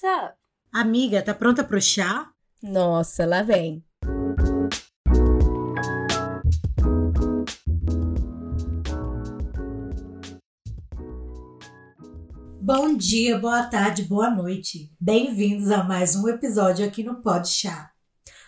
[0.00, 0.34] What's up?
[0.72, 2.30] Amiga, tá pronta pro chá?
[2.62, 3.82] Nossa, lá vem.
[12.60, 14.92] Bom dia, boa tarde, boa noite.
[15.00, 17.90] Bem-vindos a mais um episódio aqui no Pod Chá.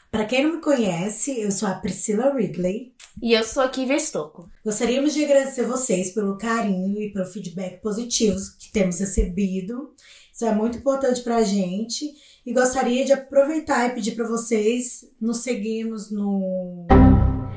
[0.08, 2.94] Para quem não me conhece, eu sou a Priscila Ridley.
[3.20, 4.48] E eu sou a Kiva Estocco.
[4.64, 9.94] Gostaríamos de agradecer vocês pelo carinho e pelo feedback positivos que temos recebido.
[10.40, 12.14] Isso é muito importante pra gente.
[12.46, 16.86] E gostaria de aproveitar e pedir para vocês nos seguirmos no,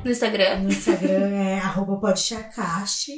[0.04, 0.60] No Instagram.
[0.60, 3.10] no Instagram, é arroba podchacast,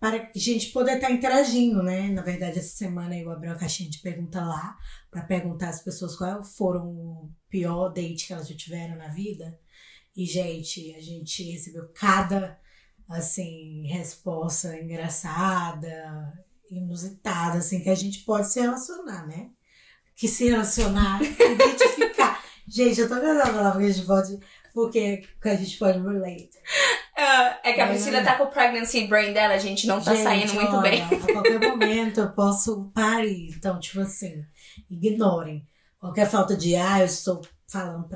[0.00, 2.08] para a gente poder estar interagindo, né?
[2.08, 4.76] Na verdade, essa semana eu abri uma caixinha de pergunta lá,
[5.12, 9.56] para perguntar às pessoas qual foram o pior date que elas já tiveram na vida.
[10.16, 12.58] E, gente, a gente recebeu cada,
[13.08, 19.50] assim, resposta engraçada, inusitada, assim, que a gente pode se relacionar, né?
[20.16, 22.42] Que se relacionar, identificar.
[22.66, 24.38] Gente, eu tô cansada falar porque a gente pode,
[24.72, 26.50] porque que a gente pode relate.
[27.62, 30.24] é que a Priscila tá com o pregnancy brain dela, a gente não tá Gente,
[30.24, 31.02] saindo muito olha, bem.
[31.02, 33.54] A qualquer momento eu posso parir.
[33.56, 34.44] Então, tipo assim,
[34.90, 35.66] ignorem.
[35.98, 38.08] Qualquer falta de ar, eu estou falando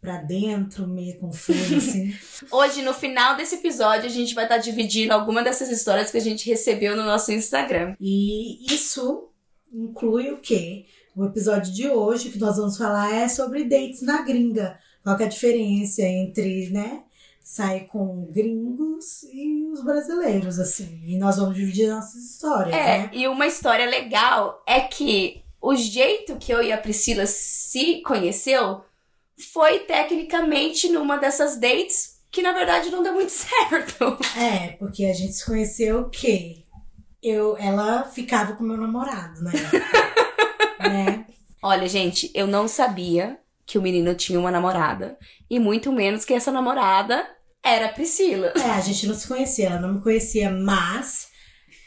[0.00, 2.14] pra dentro, meio confuso, assim.
[2.50, 6.20] Hoje, no final desse episódio, a gente vai estar dividindo alguma dessas histórias que a
[6.20, 7.94] gente recebeu no nosso Instagram.
[8.00, 9.28] E isso
[9.72, 10.86] inclui o quê?
[11.16, 14.78] O episódio de hoje que nós vamos falar é sobre dates na gringa.
[15.02, 17.02] Qual que é a diferença entre, né,
[17.42, 21.00] sair com gringos e os brasileiros, assim.
[21.04, 23.10] E nós vamos dividir nossas histórias, É, né?
[23.12, 28.84] e uma história legal é que o jeito que eu e a Priscila se conheceu
[29.52, 34.18] foi tecnicamente numa dessas dates que na verdade não deu muito certo.
[34.36, 36.64] É, porque a gente se conheceu o quê?
[37.22, 39.52] Eu, ela ficava com meu namorado, né?
[40.80, 41.26] né?
[41.62, 45.16] Olha, gente, eu não sabia que o menino tinha uma namorada
[45.48, 47.24] e muito menos que essa namorada
[47.62, 48.52] era a Priscila.
[48.56, 51.28] É, a gente não se conhecia, ela não me conhecia, mas,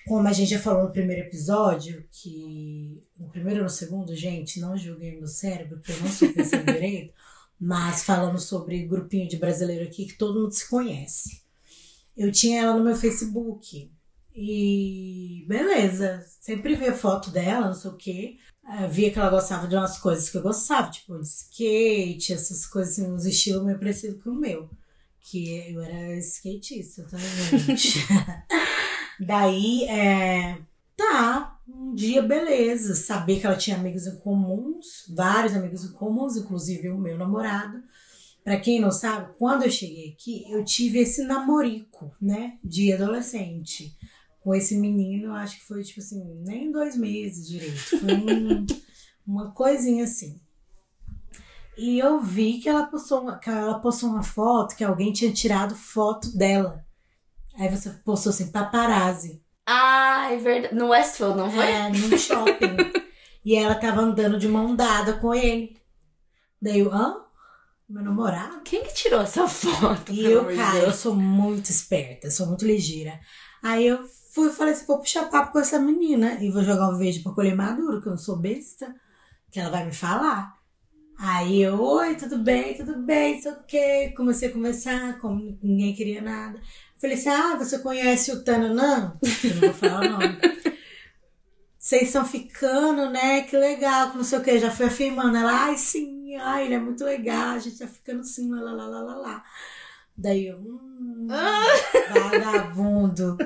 [0.08, 4.60] como a gente já falou no primeiro episódio, que no primeiro ou no segundo, gente,
[4.60, 7.14] não julguem meu cérebro, porque eu não sou pensando direito,
[7.60, 11.42] mas falando sobre grupinho de brasileiro aqui que todo mundo se conhece.
[12.16, 13.92] Eu tinha ela no meu Facebook.
[14.34, 18.38] E beleza, sempre via foto dela, não sei o quê.
[18.66, 22.66] Ah, via que ela gostava de umas coisas que eu gostava, tipo de skate, essas
[22.66, 24.70] coisas, assim, uns estilos meio parecidos com o meu.
[25.22, 27.26] Que eu era skatista também.
[29.20, 30.58] Daí, é,
[30.98, 32.96] tá, um dia beleza.
[32.96, 37.82] Saber que ela tinha amigos em comuns, vários amigos em comuns, inclusive o meu namorado.
[38.44, 43.98] Pra quem não sabe, quando eu cheguei aqui, eu tive esse namorico, né, de adolescente.
[44.40, 47.80] Com esse menino, eu acho que foi, tipo assim, nem dois meses direito.
[48.00, 48.66] Foi um-
[49.26, 50.40] uma coisinha assim.
[51.78, 55.34] E eu vi que ela postou, uma, que ela postou uma foto que alguém tinha
[55.34, 56.86] tirado foto dela.
[57.56, 59.42] Aí você postou assim, paparazzi.
[59.66, 60.76] Ah, é verdade.
[60.76, 61.66] No Westfield, não foi?
[61.66, 62.78] É, num shopping.
[63.44, 65.78] e ela tava andando de mão dada com ele.
[66.62, 67.22] Daí eu, hã?
[67.88, 68.62] Meu namorado?
[68.64, 70.12] Quem que tirou essa foto?
[70.12, 73.20] E eu, cara, eu sou muito esperta, sou muito ligeira.
[73.62, 76.90] Aí eu fui e falei assim, vou puxar papo com essa menina e vou jogar
[76.90, 78.94] um verde pra colher maduro, que eu não sou besta,
[79.52, 80.55] que ela vai me falar.
[81.18, 84.14] Aí eu, oi, tudo bem, tudo bem, isso ok.
[84.16, 86.60] Comecei a conversar, como ninguém queria nada.
[87.00, 89.18] Falei assim, ah, você conhece o Tananã?
[89.44, 90.38] Eu não vou falar o nome.
[91.78, 93.42] Vocês estão ficando, né?
[93.42, 94.58] Que legal, que não sei o que.
[94.58, 95.38] Já foi afirmando.
[95.38, 98.72] Ela, ai, sim, ai, ele é muito legal, a gente tá ficando assim, lá, lá,
[98.74, 99.44] lá, lá, lá, lá.
[100.18, 101.28] Daí eu, hum,
[102.12, 103.38] vagabundo.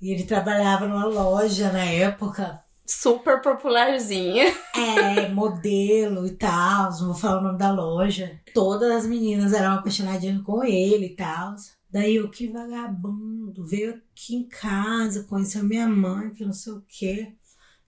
[0.00, 2.65] E ele trabalhava numa loja na época.
[2.86, 4.54] Super popularzinha.
[4.74, 6.90] É, modelo e tal.
[6.92, 8.40] Não vou falar o nome da loja.
[8.54, 11.56] Todas as meninas eram apaixonadinhas com ele e tal.
[11.90, 16.84] Daí eu, que vagabundo, veio aqui em casa, conheceu minha mãe, que não sei o
[16.86, 17.32] quê.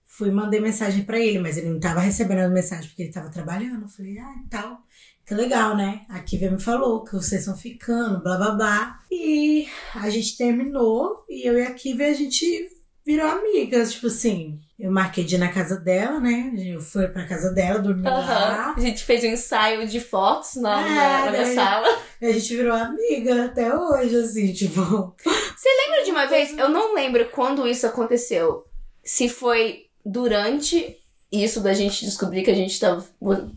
[0.05, 3.31] Fui mandei mensagem pra ele, mas ele não tava recebendo a mensagem porque ele tava
[3.31, 3.82] trabalhando.
[3.82, 4.82] Eu falei, ah, e tal.
[5.26, 6.06] Que legal, né?
[6.08, 8.99] A Kivia me falou que vocês estão ficando, blá blá blá.
[9.12, 12.70] E a gente terminou e eu e a Kivia a gente
[13.05, 14.58] virou amigas, tipo assim.
[14.78, 16.52] Eu marquei de ir na casa dela, né?
[16.56, 18.12] Eu fui pra casa dela, dormi lá.
[18.19, 18.75] Aham.
[18.76, 21.98] A gente fez um ensaio de fotos na, É, na- na minha sala.
[22.20, 24.80] E a gente virou amiga até hoje, assim, tipo.
[25.25, 26.56] Você lembra de uma vez?
[26.56, 28.64] Eu não lembro quando isso aconteceu.
[29.02, 30.96] Se foi durante
[31.31, 33.04] isso da gente descobrir que a gente tava.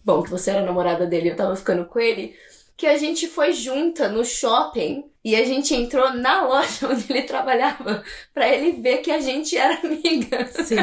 [0.04, 2.36] Bom, que você era namorada dele e eu tava ficando com ele.
[2.82, 7.22] Que a gente foi junta no shopping e a gente entrou na loja onde ele
[7.22, 10.48] trabalhava pra ele ver que a gente era amiga.
[10.48, 10.78] Sim.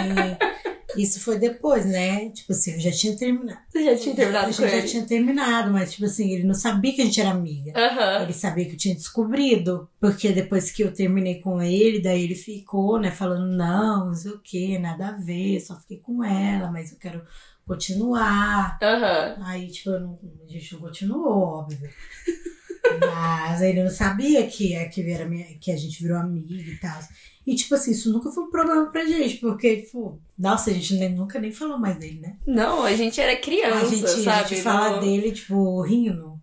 [0.97, 2.29] Isso foi depois, né?
[2.31, 3.59] Tipo assim, eu já tinha terminado.
[3.69, 4.87] Você já tinha terminado a com gente já ele?
[4.87, 7.73] tinha terminado, mas tipo assim, ele não sabia que a gente era amiga.
[7.77, 8.23] Aham.
[8.23, 12.37] Ele sabia que eu tinha descobrido, porque depois que eu terminei com ele, daí ele
[12.37, 16.71] ficou, né, falando, não, não sei o que, nada a ver, só fiquei com ela,
[16.71, 17.23] mas eu quero
[17.69, 18.79] continuar.
[18.83, 19.37] Aham.
[19.45, 21.79] Aí, tipo, não, a gente não continuou, óbvio.
[23.01, 26.77] Mas ele não sabia que, é, que, era minha, que a gente virou amiga e
[26.81, 26.99] tal.
[27.47, 30.95] E, tipo assim, isso nunca foi um problema pra gente, porque, tipo, nossa, a gente
[30.95, 32.37] nem- nunca nem falou mais dele, né?
[32.47, 34.45] Não, a gente era criança, a, gente, sabe?
[34.45, 36.39] a gente fala Não- dele, tipo, rindo.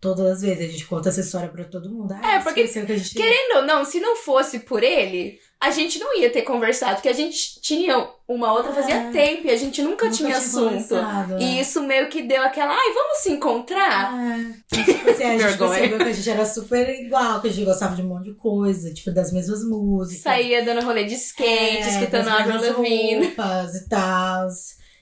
[0.00, 0.68] Todas as vezes.
[0.68, 2.12] A gente conta essa história pra todo mundo.
[2.20, 3.14] Ah, É, porque que a gente...
[3.14, 7.08] Querendo ou não, se não fosse por ele, a gente não ia ter conversado, porque
[7.08, 9.10] a gente tinha uma outra fazia É.
[9.10, 10.94] tempo e a gente nunca, Nunca tinha assunto.
[11.38, 11.60] E é.
[11.60, 14.12] isso meio que deu aquela, ai, vamos se encontrar?
[14.14, 14.76] É.
[14.76, 17.94] Tipo assim, a gente percebeu que a gente era super igual, que a gente gostava
[17.94, 20.22] de um monte de coisa, tipo, das mesmas músicas.
[20.22, 23.26] Saía dando rolê de skate, É, escutando Avril Lavigne.
[23.26, 24.46] roupas e tal.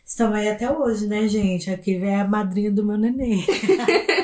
[0.05, 1.71] Estamos aí até hoje, né, gente?
[1.71, 3.45] Aqui é a madrinha do meu neném.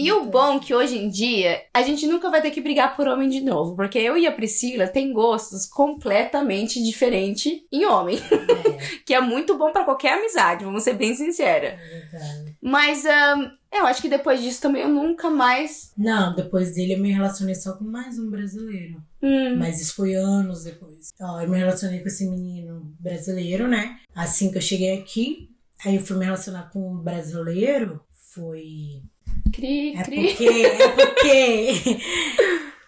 [0.00, 2.96] E o bom é que hoje em dia a gente nunca vai ter que brigar
[2.96, 8.18] por homem de novo, porque eu e a Priscila tem gostos completamente diferentes em homem,
[9.04, 11.78] que é muito bom pra qualquer amizade, vamos ser bem sincera.
[11.78, 12.52] É.
[12.62, 15.92] Mas ahn, eu acho que depois disso também eu nunca mais.
[15.96, 19.02] Não, depois dele eu me relacionei só com mais um brasileiro.
[19.22, 21.10] Hum, Mas isso foi anos depois.
[21.20, 23.98] Ó, eu me relacionei com esse menino brasileiro, né?
[24.14, 25.50] Assim que eu cheguei aqui,
[25.84, 28.00] aí eu fui me relacionar com um brasileiro.
[28.34, 29.02] Foi.
[29.52, 30.26] Cri, É cri.
[30.28, 30.44] porque.
[30.66, 32.00] É porque.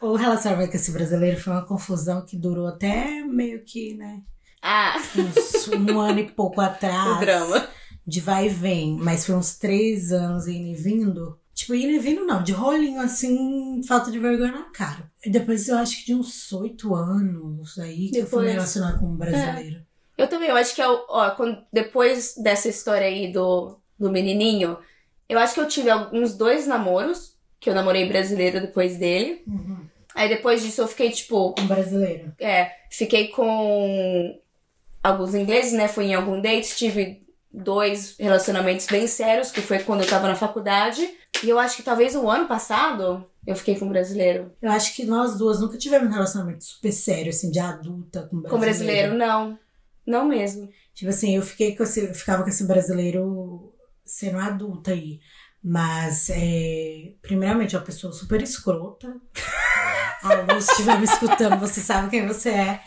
[0.00, 4.20] O relacionamento com esse brasileiro foi uma confusão que durou até meio que, né?
[4.60, 7.16] Ah, Uns, um ano e pouco atrás.
[7.18, 7.68] o drama.
[8.04, 8.96] De vai e vem.
[8.96, 11.38] Mas foi uns três anos indo e vindo.
[11.54, 15.08] Tipo, indo e vindo não, de rolinho assim, falta de vergonha na cara.
[15.24, 18.52] E depois eu acho que de uns oito anos aí que eu fui me Depois.
[18.54, 19.82] relacionar com um brasileiro.
[20.18, 24.10] Eu também, eu acho que é o- ó, quando- depois dessa história aí do, do
[24.10, 24.78] menininho,
[25.28, 29.42] eu acho que eu tive uns dois namoros, que eu namorei brasileiro depois dele.
[29.46, 29.78] Uhum.
[30.14, 32.32] Aí depois disso eu fiquei, tipo, Um brasileiro.
[32.38, 34.38] é, fiquei com
[35.02, 35.88] alguns ingleses, né?
[35.88, 40.34] Fui em algum date, tive dois relacionamentos bem sérios, que foi quando eu tava na
[40.34, 41.08] faculdade.
[41.42, 44.52] E eu acho que talvez o ano passado eu fiquei com um brasileiro.
[44.60, 48.40] Eu acho que nós duas nunca tivemos um relacionamento super sério, assim, de adulta com
[48.40, 48.48] brasileiro.
[48.50, 49.58] Com brasileiro, não.
[50.06, 50.68] Não mesmo.
[50.94, 53.71] Tipo assim, eu fiquei com esse, eu ficava com esse brasileiro
[54.04, 55.20] sendo adulta aí.
[55.62, 59.14] Mas, é, primeiramente, é uma pessoa super escrota.
[60.22, 62.80] A Lu, se estiver me escutando, você sabe quem você é.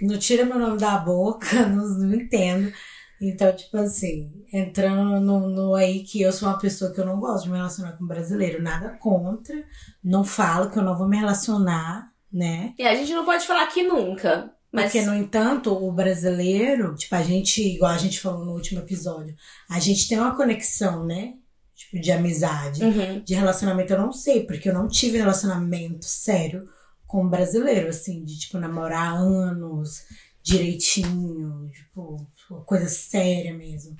[0.00, 2.72] Não tira meu nome da boca, não, não entendo.
[3.20, 7.20] Então, tipo assim, entrando no, no aí que eu sou uma pessoa que eu não
[7.20, 8.62] gosto de me relacionar com brasileiro.
[8.62, 9.54] Nada contra.
[10.02, 12.74] Não falo que eu não vou me relacionar, né?
[12.78, 14.50] E a gente não pode falar que nunca.
[14.72, 18.80] Mas Porque, no entanto, o brasileiro, tipo, a gente, igual a gente falou no último
[18.80, 19.34] episódio,
[19.68, 21.34] a gente tem uma conexão, né?
[21.74, 22.84] Tipo, de amizade.
[22.84, 23.20] Uhum.
[23.24, 26.64] De relacionamento eu não sei, porque eu não tive relacionamento sério
[27.06, 30.02] com um brasileiro, assim, de, tipo, namorar anos,
[30.42, 32.26] direitinho, tipo,
[32.64, 33.96] coisa séria mesmo.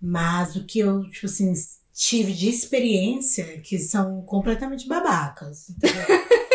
[0.00, 1.52] Mas o que eu, tipo assim,
[1.92, 5.70] tive de experiência, que são completamente babacas.
[5.70, 6.06] entendeu?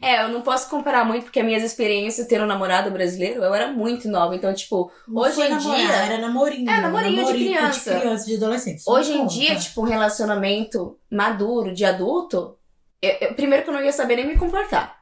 [0.00, 3.52] É, eu não posso comparar muito porque as minhas experiências tendo um namorado brasileiro, eu
[3.52, 4.36] era muito nova.
[4.36, 5.94] Então, tipo, Não hoje em namorar, dia.
[5.96, 6.70] Era namorinho.
[6.70, 7.94] É, namorinho de criança.
[7.94, 8.82] De criança, de adolescente.
[8.86, 9.34] Hoje em conta.
[9.34, 12.56] dia, tipo, um relacionamento maduro, de adulto,
[13.02, 14.96] eu- eu- primeiro que eu não ia saber nem me comportar.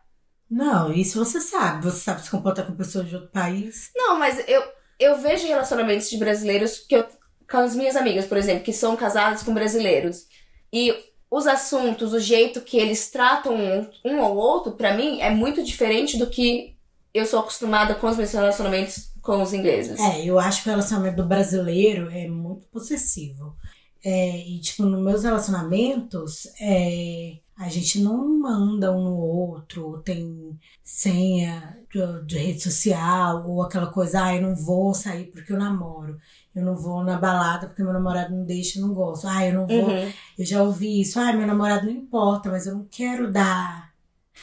[0.51, 1.85] Não, isso você sabe.
[1.85, 3.91] Você sabe se comportar com pessoas de outro país.
[3.95, 4.63] Não, mas eu,
[4.99, 7.07] eu vejo relacionamentos de brasileiros que eu,
[7.51, 10.27] com as minhas amigas, por exemplo, que são casadas com brasileiros.
[10.73, 10.95] E
[11.31, 16.17] os assuntos, o jeito que eles tratam um, um outro, pra mim, é muito diferente
[16.17, 16.77] do que
[17.13, 19.99] eu sou acostumada com os meus relacionamentos com os ingleses.
[19.99, 23.57] É, eu acho que o relacionamento do brasileiro é muito possessivo.
[24.05, 29.99] É, e, tipo, nos meus relacionamentos, é, a gente não manda um no outro, ou
[29.99, 35.53] tem senha de, de rede social, ou aquela coisa, ah, eu não vou sair porque
[35.53, 36.19] eu namoro.
[36.57, 39.29] Eu não vou na balada porque meu namorado não deixa, eu não gosto.
[39.29, 39.89] Ah, eu não vou.
[39.91, 40.13] Uhum.
[40.39, 41.21] Eu já ouvi isso.
[41.21, 43.93] Ah, meu namorado não importa, mas eu não quero dar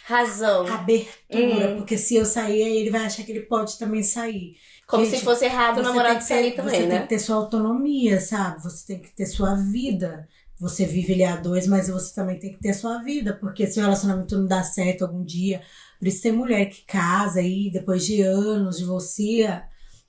[0.05, 0.65] Razão.
[0.67, 1.77] abertura, Uhum.
[1.77, 4.55] porque se eu sair, aí ele vai achar que ele pode também sair.
[4.87, 6.95] Como Gente, se fosse errado o Você namorado ter- sair também, Você né?
[6.95, 8.61] tem que ter sua autonomia, sabe?
[8.63, 10.27] Você tem que ter sua vida.
[10.59, 13.79] Você vive ali a dois, mas você também tem que ter sua vida, porque se
[13.79, 15.61] o relacionamento não dá certo algum dia,
[15.99, 19.63] por isso tem mulher que casa aí, depois de anos, divorcia,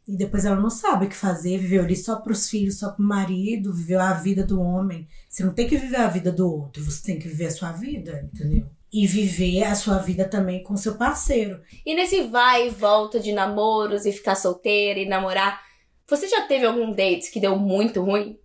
[0.07, 3.03] e depois ela não sabe o que fazer, viveu ali só pros filhos, só pro
[3.05, 5.09] marido, viveu a vida do homem.
[5.29, 7.73] Você não tem que viver a vida do outro, você tem que viver a sua
[7.73, 8.67] vida, entendeu?
[8.93, 11.61] E viver a sua vida também com seu parceiro.
[11.85, 15.61] E nesse vai e volta de namoros e ficar solteira e namorar,
[16.07, 18.39] Você já teve algum date que deu muito ruim?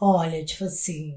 [0.00, 1.16] Olha, tipo assim.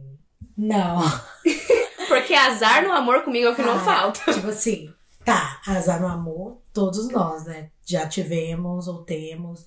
[0.56, 1.02] Não.
[2.08, 4.32] Porque azar no amor comigo é o que não Ah, falta.
[4.34, 4.94] Tipo assim,
[5.28, 7.70] tá, azar no amor, todos nós, né?
[7.86, 9.66] Já tivemos ou temos,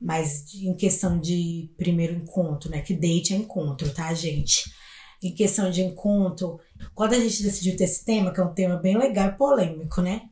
[0.00, 2.80] mas em questão de primeiro encontro, né?
[2.80, 4.72] Que date é encontro, tá, gente?
[5.22, 6.58] Em questão de encontro,
[6.94, 10.00] quando a gente decidiu ter esse tema, que é um tema bem legal e polêmico,
[10.00, 10.22] né?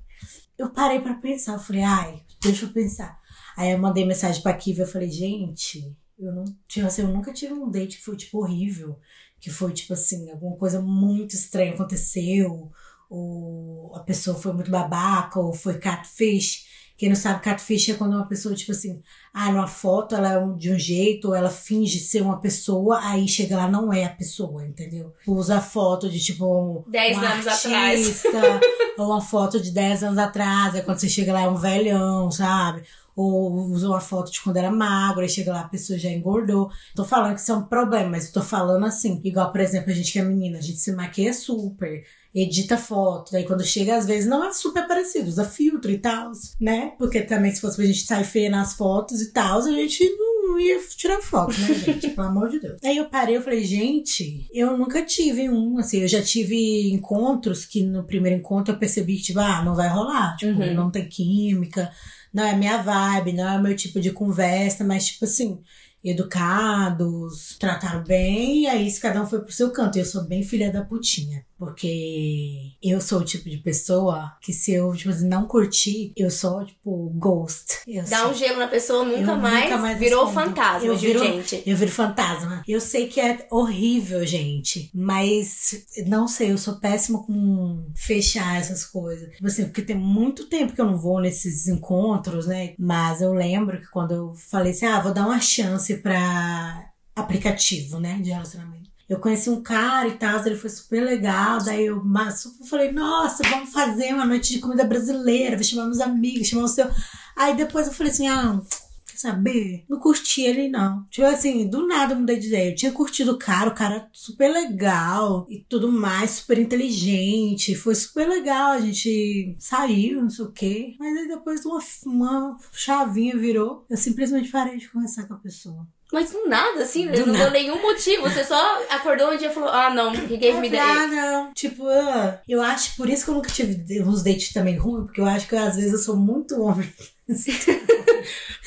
[0.56, 3.20] Eu parei pra pensar, eu falei, ai, deixa eu pensar.
[3.58, 7.34] Aí eu mandei mensagem pra Kiva, eu falei, gente, eu não, tipo assim, eu nunca
[7.34, 8.98] tive um date que foi, tipo, horrível.
[9.38, 12.72] Que foi, tipo assim, alguma coisa muito estranha aconteceu
[13.10, 16.70] ou a pessoa foi muito babaca, ou foi catfish.
[16.96, 19.02] Quem não sabe, catfish é quando uma pessoa, tipo assim,
[19.32, 23.26] ah, numa foto ela é de um jeito, ou ela finge ser uma pessoa, aí
[23.26, 25.12] chega lá, não é a pessoa, entendeu?
[25.26, 28.06] Usa foto de, tipo, um, Dez um anos atrás.
[28.06, 28.60] artista,
[28.98, 32.30] ou uma foto de 10 anos atrás, aí quando você chega lá é um velhão,
[32.30, 32.82] sabe?
[33.16, 36.70] Ou usa uma foto de quando era magro, aí chega lá a pessoa já engordou.
[36.94, 39.20] Tô falando que isso é um problema, mas tô falando assim.
[39.24, 43.32] Igual, por exemplo, a gente que é menina, a gente se maquia super, edita foto,
[43.32, 46.92] daí quando chega, às vezes não é super parecido, usa filtro e tal, né?
[46.96, 50.58] Porque também se fosse pra gente sair feia nas fotos e tal, a gente não
[50.58, 52.10] ia tirar foto, né, gente?
[52.14, 52.78] Pelo amor de Deus.
[52.84, 57.64] Aí eu parei, eu falei, gente, eu nunca tive um, assim, eu já tive encontros
[57.64, 60.72] que no primeiro encontro eu percebi que, tipo, ah, não vai rolar, tipo, Uhum.
[60.74, 61.90] não tem química,
[62.32, 65.60] não é minha vibe, não é o meu tipo de conversa, mas, tipo assim,
[66.02, 69.98] educados, trataram bem, e aí cada um foi pro seu canto.
[69.98, 71.44] Eu sou bem filha da putinha.
[71.60, 76.30] Porque eu sou o tipo de pessoa que se eu, tipo assim, não curtir, eu
[76.30, 77.80] sou, tipo, ghost.
[77.86, 80.46] Eu Dá sou- um gelo na pessoa, nunca, Eu mais, nunca mais virou respondo.
[80.48, 81.62] fantasma, Eu viro- gente?
[81.66, 82.62] Eu viro fantasma.
[82.66, 84.90] Eu sei que é horrível, gente.
[84.94, 89.28] Mas não sei, eu sou péssima com fechar essas coisas.
[89.34, 92.74] Tipo assim, porque tem muito tempo que eu não vou nesses encontros, né?
[92.78, 98.00] Mas eu lembro que quando eu falei assim, ah, vou dar uma chance pra aplicativo,
[98.00, 98.18] né?
[98.22, 98.79] De relacionamento.
[99.10, 101.58] Eu conheci um cara e tal, ele foi super legal.
[101.64, 102.00] Daí eu
[102.30, 106.88] super falei, nossa, vamos fazer uma noite de comida brasileira, meus amigos, chamar o seu.
[107.34, 108.60] Aí depois eu falei assim, ah,
[109.04, 109.84] quer saber?
[109.88, 111.04] Não curti ele, não.
[111.10, 112.70] Tipo assim, do nada eu mudei de ideia.
[112.70, 117.74] Eu tinha curtido o cara, o cara super legal e tudo mais, super inteligente.
[117.74, 120.94] Foi super legal, a gente saiu, não sei o quê.
[121.00, 123.84] Mas aí depois uma, uma chavinha virou.
[123.90, 125.84] Eu simplesmente parei de conversar com a pessoa.
[126.12, 128.22] Mas do nada, assim, Do não deu nenhum motivo.
[128.22, 130.78] Você só acordou um dia e falou, ah, não, he gave me Eu the...
[130.80, 131.54] ah, não.
[131.54, 135.20] Tipo, ah, eu acho, por isso que eu nunca tive uns dates também ruins, porque
[135.20, 136.92] eu acho que às vezes eu sou muito homem.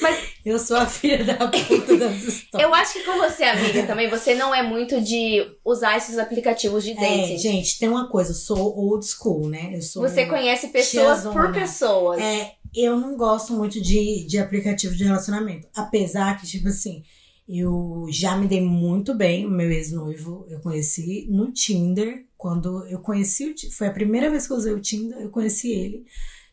[0.02, 2.68] Mas- eu sou a filha da puta das histórias.
[2.70, 6.84] Eu acho que com você, amiga, também, você não é muito de usar esses aplicativos
[6.84, 7.38] de É, dating.
[7.38, 9.72] gente, tem uma coisa, eu sou old school, né?
[9.74, 11.54] Eu sou Você conhece pessoas por tiazona.
[11.54, 12.22] pessoas.
[12.22, 15.68] É, eu não gosto muito de, de aplicativo de relacionamento.
[15.76, 17.04] Apesar que, tipo assim,
[17.48, 19.46] eu já me dei muito bem.
[19.46, 22.26] O meu ex-noivo eu conheci no Tinder.
[22.38, 26.06] Quando eu conheci Foi a primeira vez que eu usei o Tinder, eu conheci ele.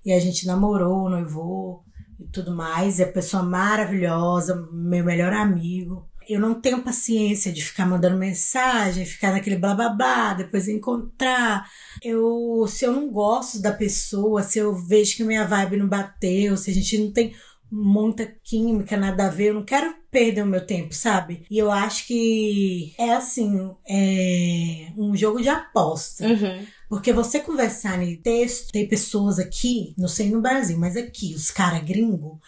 [0.04, 1.84] E a gente namorou, noivou
[2.18, 3.00] e tudo mais.
[3.00, 6.08] A pessoa maravilhosa, meu melhor amigo.
[6.28, 11.68] Eu não tenho paciência de ficar mandando mensagem, ficar naquele blá, depois encontrar.
[12.02, 16.56] Eu, se eu não gosto da pessoa, se eu vejo que minha vibe não bateu,
[16.56, 17.34] se a gente não tem
[17.70, 21.44] muita química, nada a ver, eu não quero perder o meu tempo, sabe?
[21.50, 26.26] E eu acho que é assim, é um jogo de aposta.
[26.26, 26.66] Uhum.
[26.88, 31.50] Porque você conversar em texto, tem pessoas aqui, não sei no Brasil, mas aqui, os
[31.50, 32.38] caras gringos,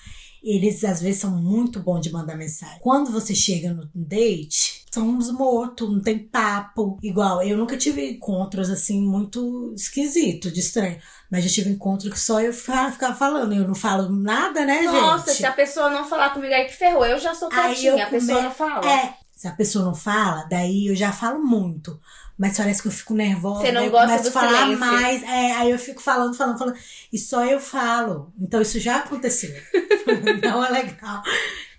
[0.43, 2.81] eles às vezes são muito bons de mandar mensagem.
[2.81, 6.99] Quando você chega no date, são uns mortos, não tem papo.
[7.03, 10.99] Igual, eu nunca tive encontros assim muito esquisito, de estranho.
[11.31, 13.55] Mas já tive encontro que só eu ficava falando.
[13.55, 15.39] Eu não falo nada, né, Nossa, gente?
[15.39, 18.35] se a pessoa não falar comigo aí que ferrou, eu já sou quietinha, a pessoa
[18.37, 18.87] come- não fala.
[18.91, 21.99] É, se a pessoa não fala, daí eu já falo muito.
[22.39, 23.63] Mas parece que eu fico nervosa.
[23.63, 24.79] Você não eu gosta começo do a falar silêncio.
[24.79, 25.23] mais.
[25.25, 26.79] É, aí eu fico falando, falando, falando.
[27.13, 28.33] E só eu falo.
[28.39, 29.51] Então isso já aconteceu.
[30.45, 31.25] não é legal.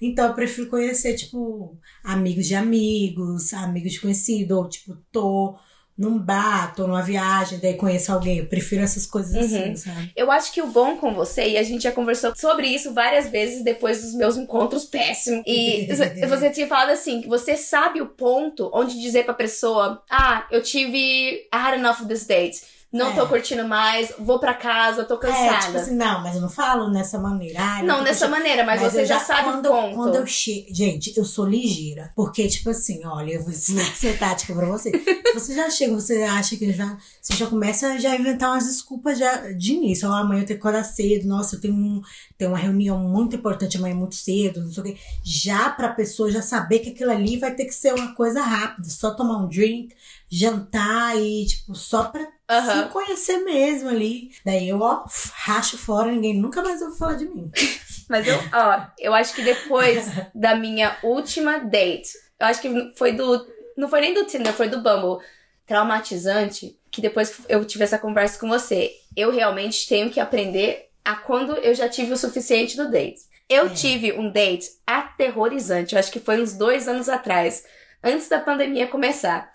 [0.02, 5.56] Então eu prefiro conhecer, tipo, amigos de amigos, amigos de conhecido, ou tipo, tô
[5.98, 8.40] num bar, tô numa viagem, daí conheço alguém.
[8.40, 9.76] Eu prefiro essas coisas assim, Uhum.
[9.78, 10.12] sabe?
[10.16, 13.30] Eu acho que o bom com você, e a gente já conversou sobre isso várias
[13.30, 15.44] vezes depois dos meus encontros péssimos.
[15.46, 15.88] E
[16.28, 20.64] você tinha falado assim, que você sabe o ponto onde dizer pra pessoa, ah, eu
[20.64, 22.62] tive, I had enough of this date.
[22.94, 23.16] Não É.
[23.16, 25.66] tô curtindo mais, vou pra casa, tô É, cansada.
[25.66, 27.60] tipo assim, não, mas eu não falo nessa maneira.
[27.60, 28.32] Ai, não, tô dessa curtindo.
[28.40, 29.96] maneira, mas, você eu já, sabe quando, o ponto.
[29.96, 30.68] Quando eu chego.
[30.74, 32.12] Gente, eu sou ligeira.
[32.16, 34.92] Porque, tipo assim, olha, eu vou ensinar essa tática pra você.
[35.34, 36.96] você já chega, você acha que já.
[37.22, 40.08] Você já começa a já inventar umas desculpas já de início.
[40.10, 41.28] Ó, amanhã eu tenho que acordar cedo.
[41.28, 42.02] Nossa, eu tenho, um,
[42.38, 44.62] tenho uma reunião muito importante amanhã muito cedo.
[44.62, 44.98] Não sei o quê.
[45.24, 48.88] Já pra pessoa já saber que aquilo ali vai ter que ser uma coisa rápida.
[48.90, 49.96] Só tomar um drink,
[50.38, 52.84] jantar e, tipo, só pra Aham.
[52.88, 54.32] se conhecer mesmo ali.
[54.46, 57.52] Daí eu, ó, racho fora, ninguém nunca mais ouve falar de mim.
[58.10, 62.10] Mas eu, ó, eu acho que depois da minha última date,
[62.40, 63.46] eu acho que foi do.
[63.78, 65.24] Não foi nem do Tinder, foi do Bumble.
[65.66, 70.90] Traumatizante, que depois que eu tive essa conversa com você, eu realmente tenho que aprender
[71.06, 73.22] a quando eu já tive o suficiente do date.
[73.50, 73.70] Eu É.
[73.70, 77.64] tive um date aterrorizante, eu acho que foi uns dois anos atrás,
[78.04, 79.52] antes da pandemia começar.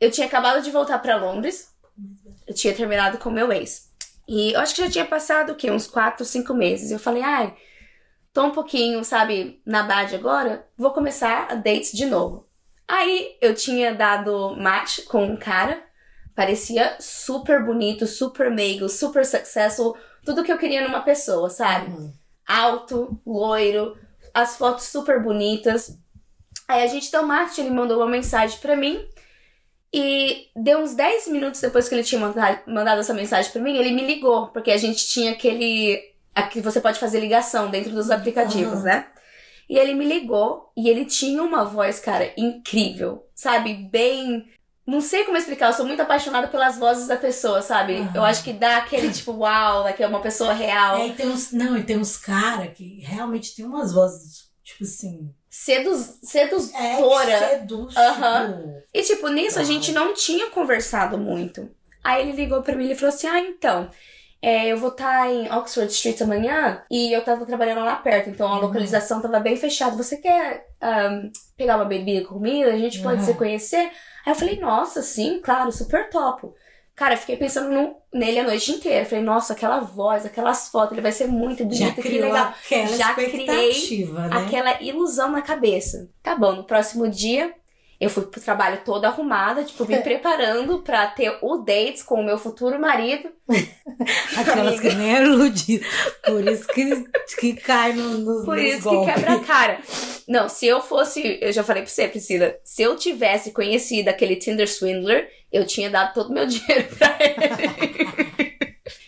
[0.00, 1.74] Eu tinha acabado de voltar pra Londres,
[2.46, 3.90] eu tinha terminado com meu ex.
[4.26, 5.70] E eu acho que já tinha passado o quê?
[5.70, 6.90] Uns quatro, cinco meses.
[6.90, 7.54] Eu falei, ai,
[8.32, 12.46] tô um pouquinho, sabe, na bad agora, vou começar a dates de novo.
[12.88, 15.82] Aí eu tinha dado match com um cara,
[16.34, 21.90] parecia super bonito, super meigo, super successful, tudo que eu queria numa pessoa, sabe?
[21.90, 22.12] Uhum.
[22.46, 23.96] Alto, loiro,
[24.34, 25.96] as fotos super bonitas.
[26.66, 29.06] Aí a gente deu match, ele mandou uma mensagem pra mim.
[29.92, 33.76] E deu uns 10 minutos depois que ele tinha manda- mandado essa mensagem pra mim,
[33.76, 36.00] ele me ligou, porque a gente tinha aquele.
[36.34, 38.82] Aqui você pode fazer ligação dentro dos aplicativos, Aham.
[38.84, 39.06] né?
[39.68, 43.74] E ele me ligou e ele tinha uma voz, cara, incrível, sabe?
[43.74, 44.48] Bem.
[44.86, 47.96] Não sei como explicar, eu sou muito apaixonada pelas vozes da pessoa, sabe?
[47.96, 48.12] Aham.
[48.14, 50.96] Eu acho que dá aquele tipo, uau, daqui é uma pessoa real.
[50.98, 54.82] É, e tem uns, não, e tem uns caras que realmente tem umas vozes, tipo
[54.84, 55.32] assim.
[55.50, 56.20] Seduz,
[56.74, 57.26] É, sedutora.
[57.26, 61.68] que seduz, tipo, E, tipo, nisso a gente não tinha conversado muito.
[62.04, 63.90] Aí ele ligou pra mim e falou assim: Ah, então,
[64.40, 68.46] é, eu vou estar em Oxford Street amanhã e eu tava trabalhando lá perto, então
[68.48, 68.60] a Uhum.
[68.62, 69.96] localização tava bem fechada.
[69.96, 72.68] Você quer ahn, pegar uma bebida comigo?
[72.70, 73.26] A gente pode Uhum.
[73.26, 73.90] se conhecer?
[74.24, 76.54] Aí eu falei: Nossa, sim, claro, super topo.
[76.94, 79.06] Cara, eu fiquei pensando no- nele a noite inteira.
[79.06, 82.48] Falei, nossa, aquela voz, aquelas fotos, ele vai ser muito já bonito, que legal.
[82.48, 83.72] aquela Já criei
[84.28, 84.36] né?
[84.36, 86.10] aquela ilusão na cabeça.
[86.22, 87.54] Tá bom, no próximo dia
[88.00, 92.24] eu fui pro trabalho toda arrumada, tipo, me preparando pra ter o dates com o
[92.24, 93.28] meu futuro marido.
[94.38, 95.86] Aquelas que nem é iludidas.
[96.24, 97.04] Por isso que,
[97.38, 99.14] que cai no, nos Por isso que golpes.
[99.14, 99.80] quebra a cara.
[100.26, 104.36] Não, se eu fosse, eu já falei pra você, Priscila, se eu tivesse conhecido aquele
[104.36, 108.50] Tinder Swindler, eu tinha dado todo o meu dinheiro pra ele.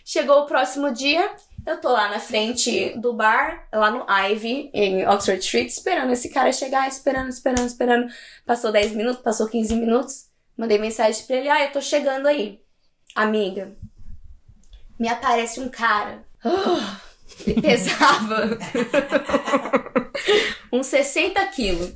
[0.04, 1.30] Chegou o próximo dia,
[1.66, 6.28] eu tô lá na frente do bar, lá no Ivy, em Oxford Street, esperando esse
[6.28, 8.12] cara chegar, esperando, esperando, esperando.
[8.44, 10.26] Passou 10 minutos, passou 15 minutos.
[10.56, 12.60] Mandei mensagem pra ele, ah, eu tô chegando aí.
[13.14, 13.76] Amiga,
[14.98, 16.24] me aparece um cara.
[16.44, 17.00] Ah,
[17.46, 18.58] ele pesava
[20.72, 21.92] uns 60 quilos.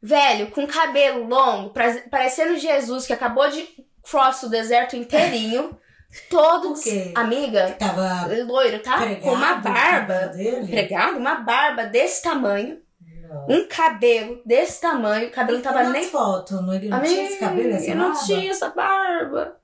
[0.00, 1.74] Velho, com cabelo longo,
[2.10, 3.68] parecendo Jesus que acabou de
[4.02, 5.78] cross o deserto inteirinho.
[6.30, 6.74] Todo.
[7.14, 8.96] Amiga, Tava loiro, tá?
[8.96, 10.32] pregado Com uma barba.
[10.66, 12.80] Pregado, uma barba desse tamanho.
[13.28, 13.46] Não.
[13.48, 15.28] Um cabelo desse tamanho.
[15.28, 16.04] O cabelo não tava nem.
[16.08, 18.24] fotos, não, ele não Amiga, tinha esse cabelo, essa eu não barba?
[18.26, 19.56] tinha essa barba.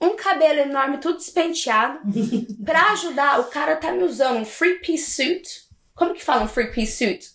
[0.00, 2.00] Um cabelo enorme, tudo despenteado.
[2.64, 5.66] pra ajudar, o cara tá me usando um free piece suit.
[5.94, 7.30] Como que fala um free piece suit?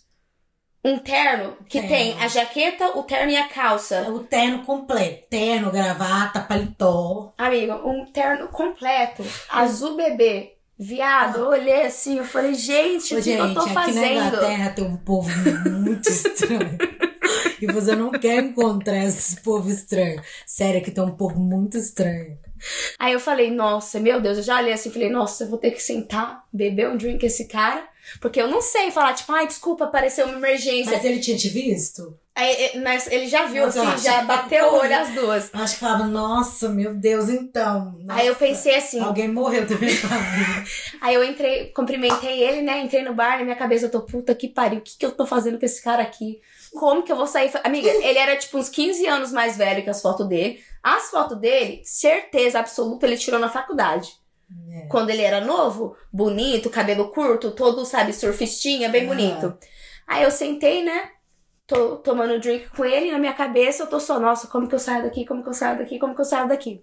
[0.84, 1.88] Um terno que Terno.
[1.88, 4.02] tem a jaqueta, o terno e a calça.
[4.10, 5.26] O terno completo.
[5.30, 7.32] Terno, gravata, paletó.
[7.38, 9.24] Amiga, um terno completo.
[9.48, 10.52] Azul bebê.
[10.78, 13.82] Viado, eu olhei assim, eu falei, gente, Ô, o que gente, eu tô aqui na
[13.82, 14.26] fazendo?
[14.26, 15.30] Inglaterra tem um povo
[15.70, 16.76] muito estranho.
[17.62, 20.20] e você não quer encontrar esse povo estranho.
[20.44, 22.36] Sério, aqui tem um povo muito estranho.
[22.98, 25.70] Aí eu falei, nossa, meu Deus, eu já olhei assim, falei, nossa, eu vou ter
[25.70, 27.86] que sentar, beber um drink com esse cara,
[28.20, 30.92] porque eu não sei falar, tipo, ai, desculpa, apareceu uma emergência.
[30.92, 32.18] Mas ele tinha te visto?
[32.36, 35.50] Aí, eh, mas ele já viu, Mas assim, já bateu o olho as duas.
[35.54, 37.96] Eu Acho que falava, nossa, meu Deus, então.
[38.08, 40.66] Aí eu nossa, pensei assim, Alguém morreu também pra mim.
[41.00, 44.34] aí eu entrei, cumprimentei ele, né, entrei no bar, na minha cabeça eu tô, puta
[44.34, 46.40] que pariu, o que que eu tô fazendo com esse cara aqui?
[46.74, 47.52] Como que eu vou sair?
[47.62, 50.60] Amiga, ele era tipo uns 15 anos mais velho que as fotos dele.
[50.82, 54.12] As fotos dele, certeza absoluta, ele tirou na faculdade.
[54.72, 54.86] É.
[54.86, 59.56] Quando ele era novo, bonito, cabelo curto, todo, sabe, surfistinha, bem bonito.
[60.06, 61.10] Aí eu sentei, né?
[61.66, 64.74] Tô tomando um drink com ele, na minha cabeça eu tô só, nossa, como que
[64.74, 66.82] eu saio daqui, como que eu saio daqui, como que eu saio daqui?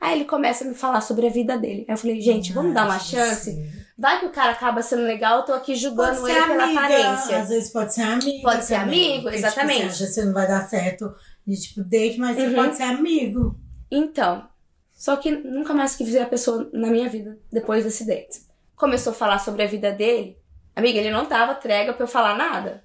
[0.00, 1.84] Aí ele começa a me falar sobre a vida dele.
[1.88, 3.52] Aí eu falei, gente, vamos dar uma chance?
[3.52, 3.70] sim.
[3.96, 6.64] Vai que o cara acaba sendo legal, eu tô aqui julgando Pode ele ser pela
[6.64, 7.38] amiga, aparência.
[7.38, 8.42] Às vezes pode ser amigo.
[8.42, 9.80] Pode ser também, amigo, porque, exatamente.
[9.82, 11.14] Tipo, você acha que você não vai dar certo
[11.46, 12.54] de tipo date, mas você Uhum.
[12.56, 13.56] pode ser amigo.
[13.90, 14.48] Então,
[14.96, 18.40] Só que nunca mais quis ver a pessoa na minha vida depois desse date.
[18.74, 20.38] Começou a falar sobre a vida dele.
[20.74, 22.82] Amiga, ele não dava trégua pra eu falar nada.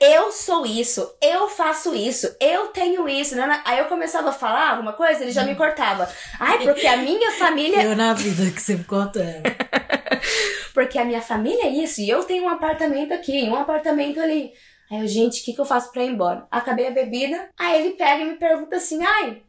[0.00, 3.36] Eu sou isso, eu faço isso, eu tenho isso.
[3.36, 3.62] Né?
[3.64, 6.10] Aí eu começava a falar alguma coisa, ele já me cortava.
[6.40, 7.82] Ai, porque a minha família.
[7.82, 9.42] Eu na vida que você me contando.
[10.72, 14.52] porque a minha família é isso, e eu tenho um apartamento aqui, um apartamento ali.
[14.90, 16.46] Aí eu, gente, o que, que eu faço pra ir embora?
[16.50, 19.42] Acabei a bebida, aí ele pega e me pergunta assim: ai,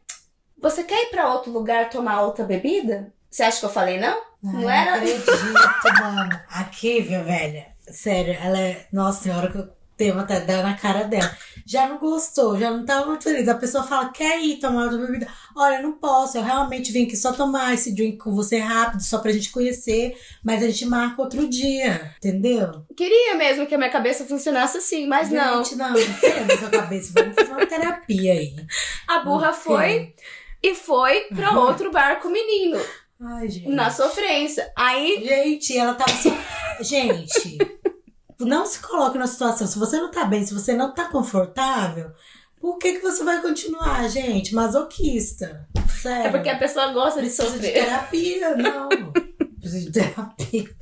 [0.70, 3.12] você quer ir pra outro lugar tomar outra bebida?
[3.30, 4.20] Você acha que eu falei não?
[4.42, 4.92] Não, não era?
[4.92, 6.40] Não acredito, mano.
[6.48, 8.86] A Kívia, velha, sério, ela é.
[8.92, 11.36] Nossa senhora, que eu tenho até dar na cara dela.
[11.64, 13.48] Já não gostou, já não tava muito feliz.
[13.48, 15.26] A pessoa fala, quer ir tomar outra bebida?
[15.56, 19.02] Olha, eu não posso, eu realmente vim aqui só tomar esse drink com você rápido,
[19.02, 22.84] só pra gente conhecer, mas a gente marca outro dia, entendeu?
[22.96, 25.64] Queria mesmo que a minha cabeça funcionasse assim, mas não.
[25.64, 28.54] Gente, não, não tem essa cabeça, vamos fazer uma terapia aí.
[29.08, 30.14] A burra foi
[30.62, 32.78] e foi pra outro bar com o menino,
[33.20, 33.68] Ai, gente.
[33.68, 34.70] na sofrência.
[34.76, 36.36] Aí, Gente, ela tava assim.
[36.80, 37.58] Gente,
[38.40, 39.66] não se coloque na situação.
[39.66, 42.10] Se você não tá bem, se você não tá confortável,
[42.60, 44.54] por que, que você vai continuar, gente?
[44.54, 45.66] Masoquista.
[46.02, 46.26] Sério.
[46.26, 47.72] é porque a pessoa gosta de Precisa de sofrer.
[47.84, 48.88] terapia, não.
[49.60, 50.76] Precisa de terapia.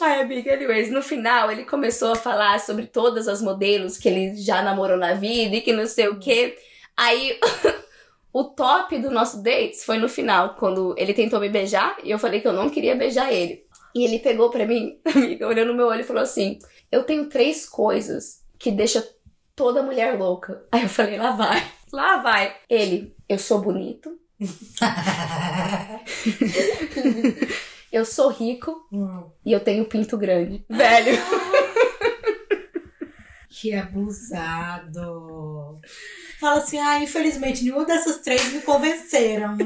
[0.00, 4.36] Ai, amiga, anyways, no final ele começou a falar sobre todas as modelos que ele
[4.36, 6.56] já namorou na vida e que não sei o quê.
[6.96, 7.38] Aí,
[8.32, 12.18] o top do nosso date foi no final, quando ele tentou me beijar e eu
[12.18, 13.64] falei que eu não queria beijar ele.
[13.94, 16.58] E ele pegou pra mim, amiga, olhou no meu olho e falou assim:
[16.92, 19.04] Eu tenho três coisas que deixa
[19.56, 20.64] toda mulher louca.
[20.70, 21.60] Aí eu falei: Lá vai,
[21.92, 22.54] lá vai.
[22.68, 24.16] Ele, eu sou bonito,
[27.92, 30.64] eu sou rico Hum, e eu tenho pinto grande.
[30.68, 31.18] Velho.
[33.50, 35.80] que abusado.
[36.40, 39.58] Fala assim, ah, infelizmente nenhuma dessas três me convenceram.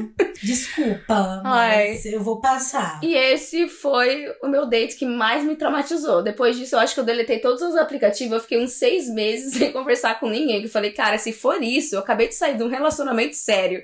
[0.43, 2.99] Desculpa, mas eu vou passar.
[3.01, 6.21] E esse foi o meu date que mais me traumatizou.
[6.21, 8.33] Depois disso, eu acho que eu deletei todos os aplicativos.
[8.33, 10.61] Eu fiquei uns seis meses sem conversar com ninguém.
[10.63, 13.81] Eu falei, cara, se for isso, eu acabei de sair de um relacionamento sério.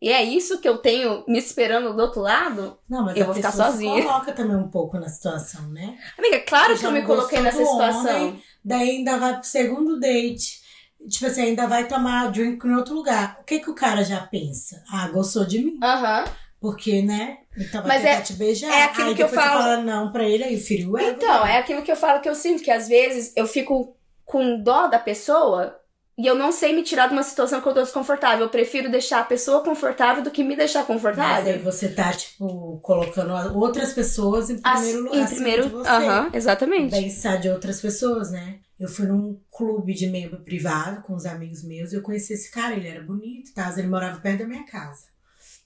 [0.00, 2.78] E é isso que eu tenho me esperando do outro lado?
[2.88, 3.96] Não, mas Eu vou ficar sozinha.
[3.96, 5.98] se coloca também um pouco na situação, né?
[6.16, 8.00] Amiga, claro que eu me coloquei nessa situação.
[8.28, 10.59] homem, Daí ainda vai pro segundo date.
[11.08, 13.38] Tipo assim, ainda vai tomar drink em outro lugar.
[13.40, 14.82] O que que o cara já pensa?
[14.92, 15.78] Ah, gostou de mim.
[15.82, 16.24] Aham.
[16.60, 17.38] Porque, né?
[17.56, 18.70] Então vai Mas tentar é- te beijar.
[18.70, 19.60] é aquilo aí que eu falo.
[19.62, 21.10] fala não pra ele, aí feriu ego.
[21.16, 24.62] Então, é aquilo que eu falo que eu sinto, que às vezes eu fico com
[24.62, 25.74] dó da pessoa
[26.18, 28.44] e eu não sei me tirar de uma situação que eu tô desconfortável.
[28.44, 31.62] Eu prefiro deixar a pessoa confortável do que me deixar Mas aí confortável.
[31.62, 35.18] você tá, tipo, colocando as outras pessoas em As- primeiro lugar.
[35.22, 35.62] em primeiro.
[35.62, 35.88] de você.
[35.88, 36.90] Aham, exatamente.
[36.90, 38.58] Bem-estar de outras pessoas, né?
[38.80, 42.74] Eu fui num clube de membro privado com os amigos meus eu conheci esse cara,
[42.74, 43.72] ele era bonito, tá?
[43.76, 45.04] Ele morava perto da minha casa.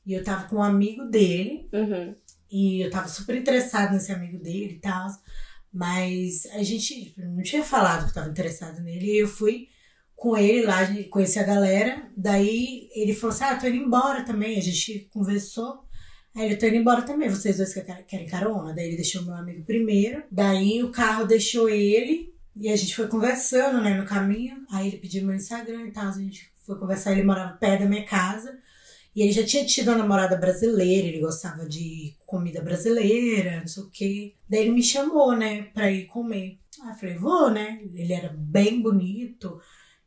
[0.04, 2.14] E eu tava com um amigo dele, Uhum.
[2.50, 5.06] e eu tava super interessada nesse amigo dele e tal.
[5.72, 9.06] Mas a gente não tinha falado que eu tava interessada nele.
[9.06, 9.68] E eu fui
[10.14, 12.10] com ele lá, conheci a galera.
[12.16, 14.58] Daí ele falou assim: Ah, tô indo embora também.
[14.58, 15.82] A gente conversou.
[16.34, 17.28] Aí ele tô indo embora também.
[17.28, 18.74] Vocês dois quer- querem carona?
[18.74, 20.22] Daí ele deixou meu amigo primeiro.
[20.30, 22.33] Daí o carro deixou ele.
[22.56, 24.64] E a gente foi conversando, né, no caminho.
[24.70, 26.08] Aí ele pediu meu Instagram e tal.
[26.08, 27.12] A gente foi conversar.
[27.12, 28.58] Ele morava perto da minha casa.
[29.14, 33.82] E ele já tinha tido uma namorada brasileira, ele gostava de comida brasileira, não sei
[33.84, 34.34] o quê.
[34.48, 36.58] Daí ele me chamou, né, pra ir comer.
[36.82, 37.80] Aí eu falei, vou, né?
[37.94, 39.60] Ele era bem bonito,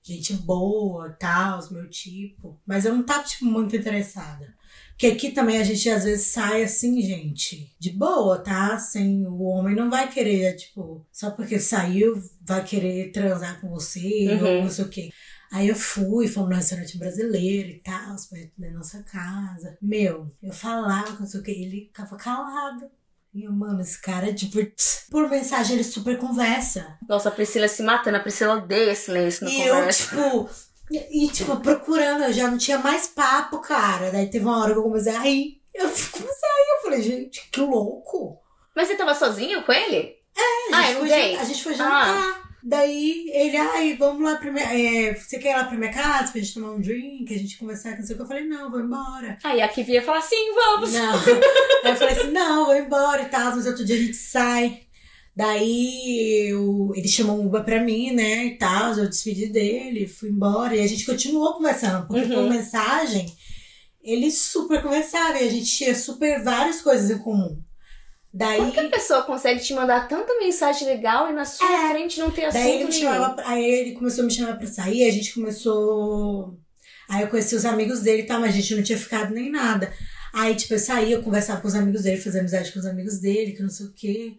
[0.04, 2.60] gente boa, tal, meu tipo.
[2.66, 4.57] Mas eu não tava, tipo, muito interessada.
[4.98, 8.80] Porque aqui também a gente às vezes sai assim, gente, de boa, tá?
[8.80, 14.00] Sem o homem não vai querer, tipo, só porque saiu, vai querer transar com você
[14.42, 14.58] Uhum.
[14.58, 15.10] ou não sei o quê.
[15.52, 19.78] Aí eu fui, fomos no restaurante brasileiro e tal, perto da nossa casa.
[19.80, 22.90] Meu, eu falava com não sei o que, ele ficava calado.
[23.34, 24.58] E eu, mano, esse cara, tipo,
[25.12, 26.98] por mensagem ele super conversa.
[27.08, 28.18] Nossa, a Priscila se matando.
[28.18, 30.04] A Priscila odeia silêncio na e eu, conversa.
[30.10, 30.50] tipo,
[30.90, 34.10] e tipo, procurando, eu já não tinha mais papo, cara.
[34.12, 35.62] Daí teve uma hora que eu comecei a rir.
[35.74, 38.40] Eu comecei a rir, eu falei, gente, que louco.
[38.76, 40.16] Mas você tava sozinho com ele?
[40.72, 42.48] A Ah, gente, um foi, jan- a gente foi jantar.
[42.64, 44.66] Daí ele, ai, vamos lá pra minha.
[44.66, 47.58] é, você quer ir lá pra minha casa pra gente tomar um drink, a gente
[47.58, 48.24] conversar, que não sei o que.
[48.24, 49.38] Eu falei, não, vou embora.
[49.44, 50.92] Aí a Kivia fala assim, vamos.
[50.94, 51.14] Não.
[51.86, 54.82] Aí eu falei assim, não, vou embora e tal, mas outro dia a gente sai.
[55.38, 60.30] Daí eu, ele chamou um Uber pra mim, né, e tal, eu despedi dele, fui
[60.30, 60.76] embora.
[60.76, 62.34] E a gente continuou conversando, porque Uhum.
[62.34, 63.32] por mensagem,
[64.02, 67.62] ele super conversava e a gente tinha super várias coisas em comum.
[68.34, 68.58] Daí...
[68.58, 71.92] Como que a pessoa consegue te mandar tanta mensagem legal e na sua É.
[71.92, 73.14] frente não tem Daí ele assunto me nenhum?
[73.14, 76.58] chamava, aí ele começou a me chamar pra sair, a gente começou.
[77.08, 79.52] Aí eu conheci os amigos dele e tal, mas a gente não tinha ficado nem
[79.52, 79.94] nada.
[80.34, 83.20] Aí, tipo, eu saía, eu conversava com os amigos dele, fazia amizade com os amigos
[83.20, 84.34] dele, que não sei o quê.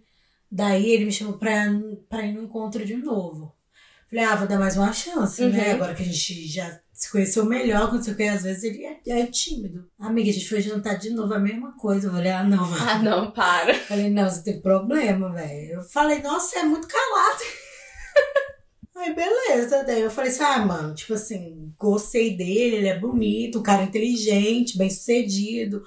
[0.51, 1.67] Daí ele me chamou pra,
[2.09, 3.55] pra ir no encontro de novo.
[4.11, 5.69] Falei, ah, vou dar mais uma chance, né?
[5.69, 5.75] Uhum.
[5.75, 8.83] Agora que a gente já se conheceu melhor, não sei o que, às vezes ele
[8.83, 9.87] é, é tímido.
[9.99, 12.09] Amiga, a gente foi jantar de novo, a mesma coisa.
[12.09, 12.85] Eu falei, ah, não, mano.
[12.89, 13.75] Ah, não, para.
[13.75, 15.75] Falei, não, você tem problema, velho.
[15.75, 17.43] Eu falei, nossa, você é muito calado.
[18.97, 19.85] Aí, beleza.
[19.85, 23.83] Daí eu falei assim, ah, mano, tipo assim, gostei dele, ele é bonito, um cara
[23.83, 25.85] inteligente, bem sucedido,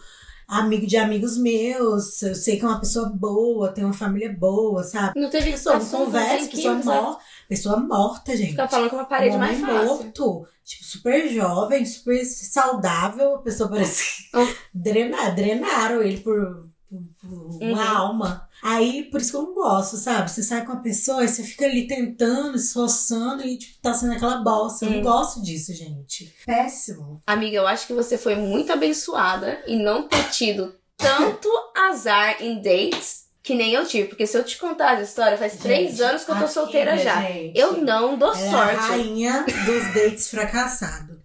[0.60, 2.22] amigo de amigos meus.
[2.22, 5.20] Eu sei que é uma pessoa boa, tem uma família boa, sabe?
[5.20, 7.06] Não teve Pessoa, assunto, não conversa, pessoa, química, sabe?
[7.06, 8.52] mor pessoa morta, gente.
[8.52, 9.86] Fica falando com uma parede um mais fácil.
[9.86, 14.48] morto, tipo, super jovem, super saudável, a pessoa parece que Oh.
[14.74, 17.80] drenar, drenaram ele por uma Uhum.
[17.98, 18.48] alma.
[18.62, 20.30] Aí, por isso que eu não gosto, sabe?
[20.30, 24.14] Você sai com a pessoa e você fica ali tentando, esforçando e, tipo, tá sendo
[24.14, 24.86] aquela bosta.
[24.86, 26.34] Eu não gosto disso, gente.
[26.46, 27.22] Péssimo.
[27.26, 32.62] Amiga, eu acho que você foi muito abençoada em não ter tido tanto azar em
[32.62, 34.10] dates que nem eu tive.
[34.10, 36.96] Porque se eu te contar a história, faz três Gente, anos que eu tô solteira
[36.98, 37.20] já.
[37.22, 38.90] gente, Eu não dou Ela é a sorte.
[38.92, 41.18] rainha dos dates fracassados.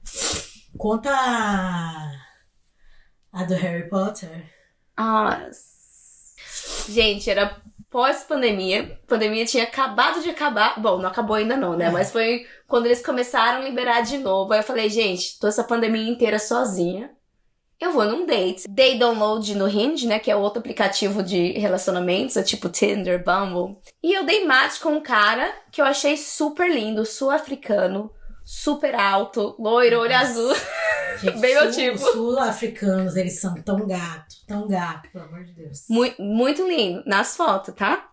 [0.79, 2.11] Conta a,
[3.33, 4.55] a do Harry Potter.
[4.96, 5.48] Ah,
[6.88, 7.56] gente, era
[7.90, 8.98] pós-pandemia.
[9.06, 10.80] Pandemia tinha acabado de acabar.
[10.80, 11.87] Bom, não acabou ainda não, né?
[11.87, 11.90] É.
[11.90, 14.52] Mas foi quando eles começaram a liberar de novo.
[14.52, 17.11] Aí eu falei, gente, tô essa pandemia inteira sozinha.
[17.78, 18.66] Eu vou num date.
[18.68, 20.18] Dei download no Hinge, né?
[20.18, 23.76] Que é outro aplicativo de relacionamentos, é tipo Tinder, Bumble.
[24.02, 28.11] E eu dei match com um cara que eu achei super lindo, sul-africano,
[28.44, 30.54] super alto, loiro, olho azul.
[31.20, 31.98] Gente, Bem meu sul- tipo.
[31.98, 35.85] Sul-africanos, eles são tão gato, tão gato, pelo amor de Deus.
[35.88, 37.02] Muito, muito lindo.
[37.07, 38.09] Nas fotos, tá?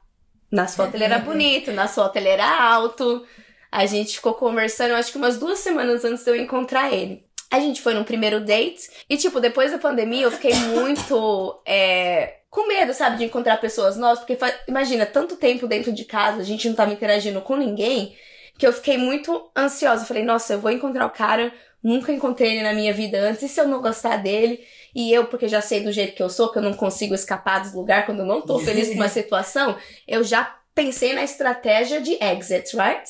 [0.52, 3.26] Nas fotos ele era bonito, nas fotos ele era alto.
[3.72, 7.26] A gente ficou conversando, acho que umas duas semanas antes de eu encontrar ele.
[7.50, 12.38] A gente foi num primeiro date e, tipo, depois da pandemia eu fiquei muito é,
[12.50, 14.38] com medo, sabe, de encontrar pessoas novas, porque
[14.68, 18.16] imagina, tanto tempo dentro de casa, a gente não tava interagindo com ninguém,
[18.58, 20.04] que eu fiquei muito ansiosa.
[20.04, 21.52] Eu falei, nossa, eu vou encontrar o cara,
[21.84, 24.64] nunca encontrei ele na minha vida antes, e se eu não gostar dele?
[24.96, 27.60] E eu, porque já sei do jeito que eu sou, que eu não consigo escapar
[27.62, 29.76] dos lugares quando eu não tô feliz com uma situação,
[30.08, 33.04] eu já pensei na estratégia de exit, right?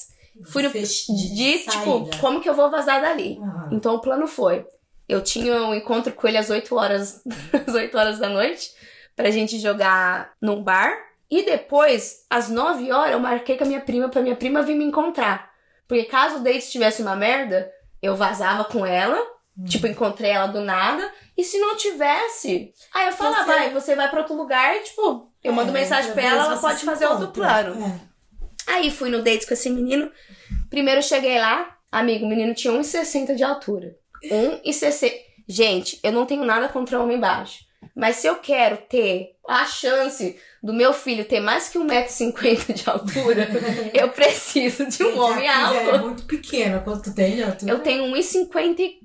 [0.46, 1.06] Fui no, Fech-
[1.36, 3.38] de, tipo, como que eu vou vazar dali?
[3.42, 3.70] Aham.
[3.72, 4.66] Então o plano foi:
[5.08, 7.22] eu tinha um encontro com ele às 8 horas,
[7.68, 8.72] às 8 horas da noite,
[9.16, 10.92] pra gente jogar num bar.
[11.30, 14.76] E depois, às 9 horas, eu marquei com a minha prima pra minha prima vir
[14.76, 15.52] me encontrar.
[15.88, 17.72] Porque caso o date tivesse uma merda,
[18.04, 19.18] eu vazava com ela,
[19.58, 19.66] Hum.
[19.66, 21.10] tipo, encontrei ela do nada.
[21.38, 24.82] E se não tivesse, aí eu falava, Você- vai, você vai pra outro lugar e,
[24.82, 27.42] tipo, eu mando É, mensagem pra ela, ela pode fazer outro encontra.
[27.64, 27.86] plano.
[28.68, 28.74] É.
[28.74, 30.12] Aí fui no date com esse menino.
[30.70, 33.96] Primeiro eu cheguei lá, amigo, o menino tinha 1,60 de altura.
[34.32, 35.14] 1,60.
[35.48, 37.60] Gente, eu não tenho nada contra homem baixo.
[37.96, 42.90] Mas se eu quero ter a chance do meu filho ter mais que 1,50m de
[42.90, 43.48] altura,
[43.94, 46.06] eu preciso de um homem a Kira É alto.
[46.06, 46.80] muito pequena.
[46.80, 47.72] Quanto tu tem de altura?
[47.72, 48.98] Eu tenho 1,55.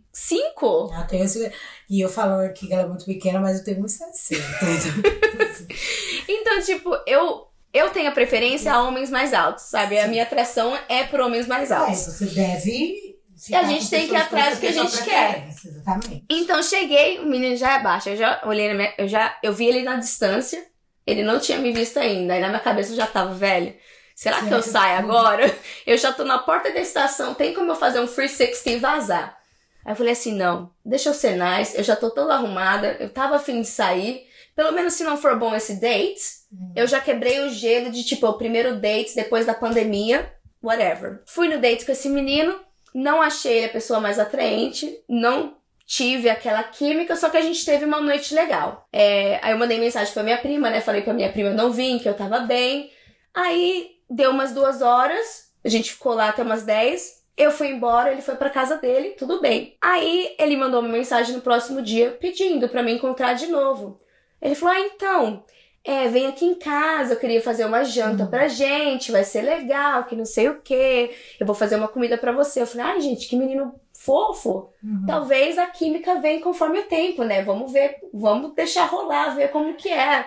[0.98, 1.52] Eu tenho esse-
[1.90, 4.38] E eu falando aqui que ela é muito pequena, mas eu tenho 1,60.
[6.30, 9.98] Então, tipo, eu, eu tenho a preferência a homens mais altos, sabe?
[9.98, 10.10] A Sim.
[10.10, 12.00] minha atração é por homens mais é, altos.
[12.06, 13.16] você deve.
[13.48, 15.47] E a gente tem que ir atrás do que a gente quer.
[15.88, 16.24] Exatamente.
[16.28, 18.08] Então cheguei, o menino já é baixo.
[18.08, 20.64] Eu já olhei na minha, eu já eu vi ele na distância.
[21.06, 22.34] Ele não tinha me visto ainda.
[22.34, 23.74] Aí na minha cabeça eu já tava, velho.
[24.14, 25.44] Será que eu saio agora?
[25.86, 29.38] Eu já tô na porta da estação, tem como eu fazer um 360 e vazar?
[29.84, 33.08] Aí eu falei assim, não, deixa eu ser nice, eu já tô toda arrumada, eu
[33.10, 34.26] tava afim de sair.
[34.56, 36.20] Pelo menos se não for bom esse date,
[36.52, 36.72] Hum.
[36.74, 41.22] eu já quebrei o gelo de tipo, o primeiro date depois da pandemia, whatever.
[41.24, 42.58] Fui no date com esse menino,
[42.92, 45.57] não achei ele a pessoa mais atraente, não
[45.88, 48.86] tive aquela química, só que a gente teve uma noite legal.
[48.92, 50.82] É, aí eu mandei mensagem pra minha prima, né?
[50.82, 52.92] Falei pra minha prima não vim, que eu tava bem.
[53.32, 57.24] Aí deu umas duas horas, a gente ficou lá até umas 10.
[57.38, 59.78] Eu fui embora, ele foi pra casa dele, tudo bem.
[59.80, 63.98] Aí ele mandou uma mensagem no próximo dia pedindo pra me encontrar de novo.
[64.42, 65.42] Ele falou: Ah, então,
[65.82, 70.04] é, vem aqui em casa, eu queria fazer uma janta pra gente, vai ser legal,
[70.04, 71.14] que não sei o quê.
[71.40, 72.60] Eu vou fazer uma comida pra você.
[72.60, 73.74] Eu falei: Ai, gente, que menino
[74.08, 74.70] fofo.
[74.82, 75.04] Uhum.
[75.06, 77.44] Talvez a química venha conforme o tempo, né?
[77.44, 80.26] Vamos ver, vamos deixar rolar, ver como que é.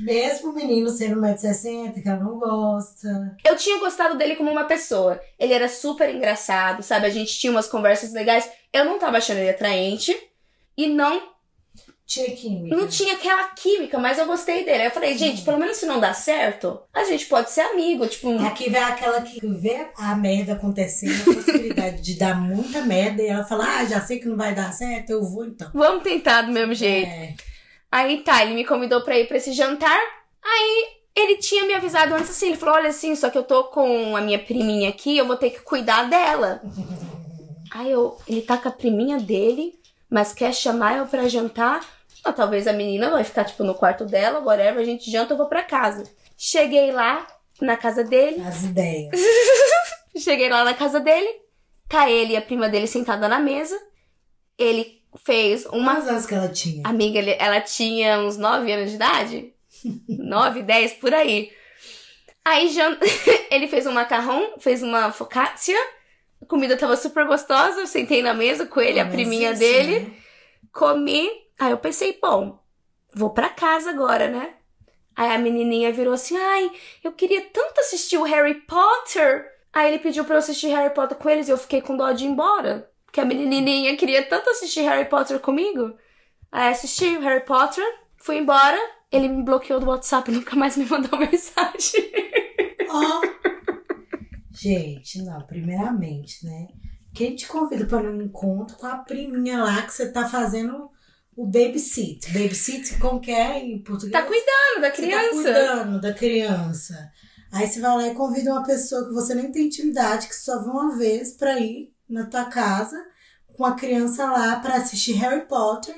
[0.00, 3.36] Mesmo o menino sendo 1,60m, que ela não gosta.
[3.44, 5.20] Eu tinha gostado dele como uma pessoa.
[5.38, 7.06] Ele era super engraçado, sabe?
[7.06, 8.50] A gente tinha umas conversas legais.
[8.72, 10.16] Eu não tava achando ele atraente.
[10.76, 11.22] E não,
[12.12, 12.76] Tinha química.
[12.76, 14.82] não tinha aquela química, mas eu gostei dele.
[14.82, 18.06] Aí eu falei, gente, pelo menos se não dá certo, a gente pode ser amigo.
[18.06, 23.22] Tipo, Aqui vem aquela que vê a merda acontecendo, a possibilidade de dar muita merda
[23.22, 25.70] e ela fala, ah, já sei que não vai dar certo, eu vou então.
[25.72, 27.08] vamos tentar do mesmo jeito.
[27.08, 27.34] É,
[27.90, 29.98] Aí tá, ele me convidou pra ir pra esse jantar.
[30.44, 33.64] Aí ele tinha me avisado antes assim, ele falou: olha assim, só que eu tô
[33.64, 36.60] com a minha priminha aqui, eu vou ter que cuidar dela.
[37.72, 39.74] Aí eu, ele tá com a priminha dele,
[40.10, 41.80] mas quer chamar eu pra jantar.
[42.24, 45.36] Ah, talvez a menina vai ficar, tipo, no quarto dela, whatever, a gente janta, eu
[45.36, 46.04] vou pra casa.
[46.36, 47.26] Cheguei lá,
[47.60, 48.40] na casa dele.
[48.42, 49.10] As ideias.
[50.16, 51.28] Cheguei lá na casa dele,
[51.88, 53.78] tá ele e a prima dele sentada na mesa.
[54.58, 55.94] Ele fez uma.
[55.94, 56.82] Quantos anos que ela tinha?
[56.86, 59.54] Amiga, ela tinha uns 9 anos de idade?
[60.08, 61.50] 9, 10, por aí.
[62.44, 62.68] Aí
[63.50, 65.78] ele fez um macarrão, fez uma focaccia.
[66.42, 67.80] A comida tava super gostosa.
[67.80, 70.00] Eu sentei na mesa com ele, a Mas priminha isso, dele.
[70.00, 70.10] né?
[70.72, 71.30] Comi.
[71.62, 72.58] Aí eu pensei, bom,
[73.14, 74.54] vou pra casa agora, né?
[75.14, 76.72] Aí a menininha virou assim: ai,
[77.04, 79.48] eu queria tanto assistir o Harry Potter.
[79.72, 82.10] Aí ele pediu pra eu assistir Harry Potter com eles e eu fiquei com dó
[82.10, 82.90] de ir embora.
[83.06, 85.96] Porque a menininha queria tanto assistir Harry Potter comigo.
[86.50, 87.84] Aí assisti o Harry Potter,
[88.16, 88.76] fui embora.
[89.12, 92.10] Ele me bloqueou do WhatsApp e nunca mais me mandou mensagem.
[92.90, 93.20] Ó.
[94.50, 96.66] Gente, não, primeiramente, né?
[97.14, 100.90] Quem te convida para um encontro com a priminha lá que você tá fazendo
[101.36, 102.30] o babysit?
[102.32, 104.12] Babysit, como que é em português?
[104.12, 105.32] Tá cuidando da Você tá criança.
[105.32, 107.12] cuidando da criança.
[107.52, 110.62] Aí você vai lá e convida uma pessoa que você nem tem intimidade, que só
[110.62, 112.96] vê uma vez pra ir na tua casa
[113.54, 115.94] com a criança lá pra assistir Harry Potter.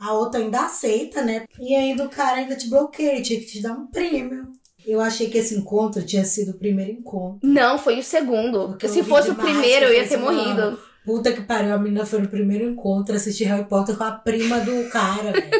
[0.00, 1.44] A outra ainda aceita, né?
[1.58, 4.48] E ainda o cara ainda te bloqueia, tinha que te dar um prêmio.
[4.86, 7.40] Eu achei que esse encontro tinha sido o primeiro encontro.
[7.46, 8.68] Não, foi o segundo.
[8.68, 10.80] Porque Se fosse o primeiro, eu ia ter assim, morrido.
[11.08, 14.60] Puta que pariu, a menina foi no primeiro encontro assistir Harry Potter com a prima
[14.60, 15.50] do cara, velho.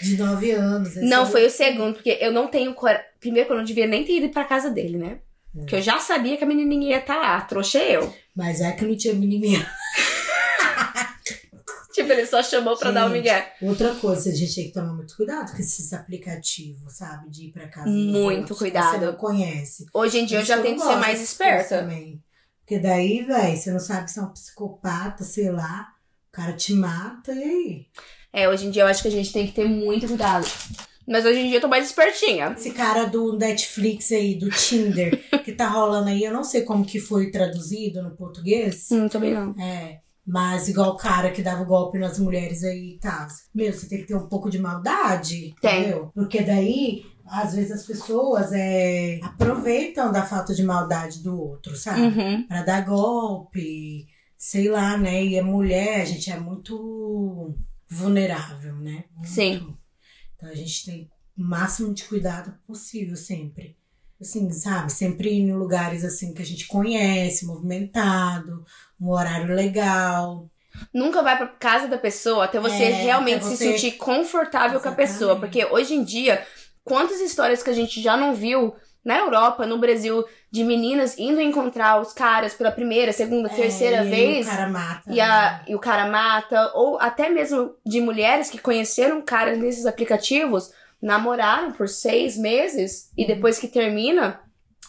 [0.00, 0.94] De nove anos.
[0.94, 3.04] Não, é foi o segundo, porque eu não tenho coragem.
[3.18, 5.18] Primeiro que eu não devia nem ter ido pra casa dele, né?
[5.56, 5.58] É.
[5.58, 8.14] Porque eu já sabia que a menininha ia estar lá, trouxa eu.
[8.36, 9.66] Mas é que não tinha menininha.
[11.92, 13.54] Tipo, ele só chamou pra dar o Gente, migué.
[13.60, 17.28] Outra coisa, a gente tem que tomar muito cuidado com esses aplicativos, sabe?
[17.28, 17.90] De ir pra casa.
[17.90, 18.92] Muito cuidado.
[18.92, 19.86] Você não conhece.
[19.92, 21.80] Hoje em dia eu Por já tento ser mais esperta.
[21.80, 22.22] Também.
[22.68, 25.88] Porque daí, velho, você não sabe se é um psicopata, sei lá.
[26.28, 27.86] O cara te mata e aí?
[28.30, 30.46] É, hoje em dia eu acho que a gente tem que ter muito cuidado.
[31.06, 32.52] Mas hoje em dia eu tô mais espertinha.
[32.52, 36.84] Esse cara do Netflix aí, do Tinder, que tá rolando aí, eu não sei como
[36.84, 38.90] que foi traduzido no português.
[38.92, 39.58] Hum, também não.
[39.58, 40.00] É.
[40.26, 43.28] Mas igual o cara que dava o golpe nas mulheres aí e tal.
[43.54, 45.54] Meu, você tem que ter um pouco de maldade.
[45.58, 45.80] Tem.
[45.80, 46.10] Entendeu?
[46.14, 52.00] Porque daí, às vezes as pessoas é, aproveitam da falta de maldade do outro, sabe?
[52.02, 52.42] Uhum.
[52.46, 55.24] Pra dar golpe, sei lá, né?
[55.24, 57.54] E a mulher, a gente é muito
[57.88, 59.04] vulnerável, né?
[59.14, 59.28] Muito.
[59.28, 59.76] Sim.
[60.36, 63.76] Então a gente tem o máximo de cuidado possível sempre.
[64.20, 64.90] Assim, sabe?
[64.92, 68.64] Sempre ir em lugares assim que a gente conhece, movimentado,
[69.00, 70.48] um horário legal.
[70.92, 74.80] Nunca vai pra casa da pessoa até você É, realmente até se você- sentir confortável
[74.80, 75.32] com a pessoa.
[75.32, 75.40] Exatamente.
[75.40, 76.44] Porque hoje em dia,
[76.88, 78.74] quantas histórias que a gente já não viu
[79.04, 84.00] na Europa, no Brasil, de meninas indo encontrar os caras pela primeira, segunda, terceira É,
[84.00, 84.46] e aí vez.
[84.46, 85.12] O cara mata.
[85.12, 89.86] E, a, e o cara mata, ou até mesmo de mulheres que conheceram caras nesses
[89.86, 90.70] aplicativos,
[91.00, 94.40] namoraram por seis meses e depois que termina,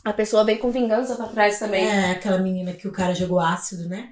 [0.03, 1.85] a pessoa vem com vingança pra trás também.
[1.88, 4.09] É, aquela menina que o cara jogou ácido, né?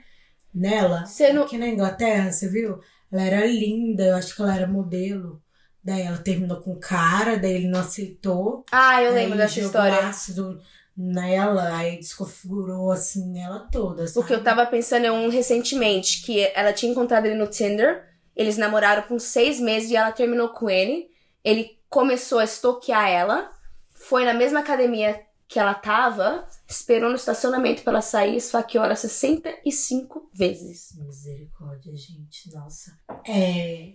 [0.54, 1.06] Nela.
[1.06, 2.80] Você não- Aqui na Inglaterra, você viu?
[3.12, 5.42] Ela era linda, eu acho que ela era modelo.
[5.88, 8.66] Daí ela terminou com o cara, daí ele não aceitou.
[8.70, 10.06] Ah, eu lembro dessa história.
[10.06, 10.62] ácido
[10.98, 14.04] nela, aí desconfigurou assim ela toda.
[14.04, 14.28] O Sabe?
[14.28, 18.58] que eu tava pensando é um recentemente, que ela tinha encontrado ele no Tinder, eles
[18.58, 21.10] namoraram por seis meses e ela terminou com ele.
[21.42, 23.50] Ele começou a estoquear ela,
[23.94, 28.84] foi na mesma academia que ela tava, esperou no estacionamento pra ela sair e esfaqueou
[28.84, 30.90] ela 65 vezes.
[30.98, 32.92] Misericórdia, gente, nossa.
[33.26, 33.94] É,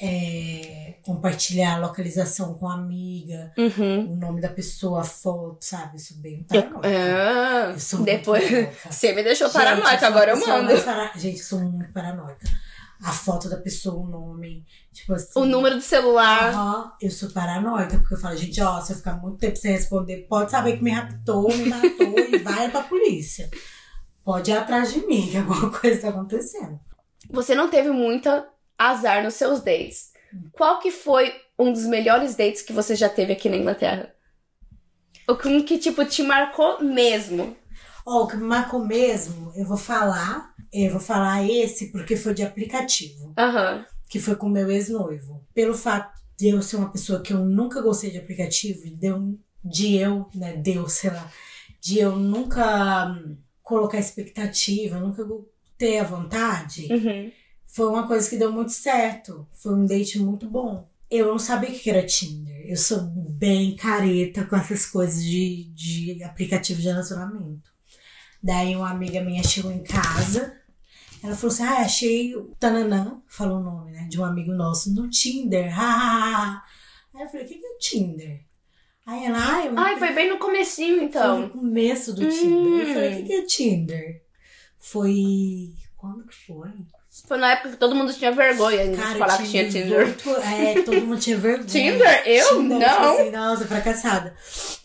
[0.00, 4.12] é, compartilhar a localização com a amiga, Uhum.
[4.12, 5.96] o nome da pessoa, a foto, sabe?
[5.96, 8.44] Isso é bem Eu, ah, Eu depois.
[8.44, 8.72] paranoica.
[8.90, 10.82] Você me deixou Gente, paranoica, agora eu mando.
[10.82, 12.46] para- Gente, eu sou muito paranoica.
[13.02, 15.38] A foto da pessoa, o nome, tipo assim.
[15.38, 16.52] O número do celular.
[16.54, 19.72] Aham, eu sou paranoica, porque eu falo, gente, ó, se eu ficar muito tempo sem
[19.72, 23.50] responder, pode saber que me raptou, me matou e vai pra polícia.
[24.24, 26.80] Pode ir atrás de mim, que alguma coisa tá acontecendo.
[27.30, 28.46] Você não teve muita
[28.78, 30.12] azar nos seus dates.
[30.52, 34.12] Qual que foi um dos melhores dates que você já teve aqui na Inglaterra?
[35.28, 37.56] O que, que tipo, te marcou mesmo?
[38.06, 42.34] Ó, o que me marcou mesmo, eu vou falar, eu vou falar esse porque foi
[42.34, 43.86] de aplicativo, Aham.
[44.08, 45.42] que foi com meu ex-noivo.
[45.54, 49.38] Pelo fato de eu ser uma pessoa que eu nunca gostei de aplicativo, de eu,
[49.64, 51.30] de eu né, Deus, sei lá,
[51.80, 55.26] de eu nunca hum, colocar expectativa, nunca
[55.78, 57.32] ter a vontade, Uhum.
[57.74, 59.48] Foi uma coisa que deu muito certo.
[59.50, 60.88] Foi um date muito bom.
[61.10, 62.70] Eu não sabia o que era Tinder.
[62.70, 67.68] Eu sou bem careta com essas coisas de, de aplicativo de relacionamento.
[68.40, 70.56] Daí uma amiga minha chegou em casa.
[71.20, 74.06] Ela falou assim: Ah, achei o Tananã, falou o nome, né?
[74.08, 75.74] De um amigo nosso no Tinder.
[75.76, 78.40] Aí eu falei: O que é o Tinder?
[79.04, 79.76] Aí ela, ai, eu...
[79.76, 81.40] Ai, foi bem no comecinho, foi então.
[81.40, 82.86] no começo do Tinder.
[82.86, 84.22] Eu falei: O que é Tinder?
[84.78, 85.74] Foi.
[85.96, 86.70] Quando que foi?
[87.26, 90.14] Foi na época que todo mundo tinha vergonha de Cara, falar que tinha Tinder.
[90.14, 91.66] 18 É, todo mundo tinha vergonha.
[91.66, 92.22] Tinder?
[92.26, 92.48] Eu?
[92.48, 93.14] Tinder, Não.
[93.14, 94.34] Assim, nossa, fracassada.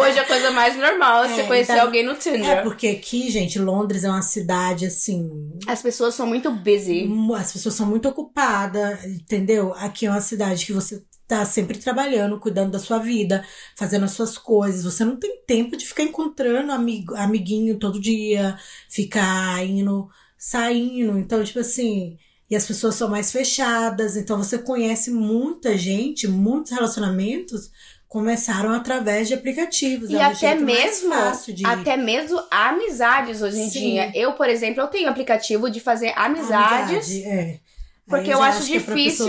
[0.00, 2.62] Hoje é a coisa mais normal é você É, conhecer então- alguém no É, Tinder.
[2.62, 5.52] porque aqui, gente, Londres é uma cidade assim.
[5.66, 7.08] As pessoas são muito busy.
[7.36, 9.72] As pessoas são muito ocupadas, entendeu?
[9.74, 13.44] Aqui é uma cidade que você tá sempre trabalhando, cuidando da sua vida,
[13.76, 14.84] fazendo as suas coisas.
[14.84, 18.56] Você não tem tempo de ficar encontrando amigo, amiguinho todo dia,
[18.90, 20.08] ficar indo,
[20.38, 21.18] saindo.
[21.18, 22.16] Então, tipo assim.
[22.50, 27.70] E as pessoas são mais fechadas, então você conhece muita gente, muitos relacionamentos
[28.08, 30.08] começaram através de aplicativos.
[30.08, 33.80] E é até mesmo, fácil de até mesmo amizades hoje em Sim.
[33.80, 34.12] dia.
[34.14, 36.90] Eu, por exemplo, eu tenho aplicativo de fazer amizades.
[36.90, 37.60] Amizade, é.
[38.08, 39.26] Porque eu já acho que é difícil.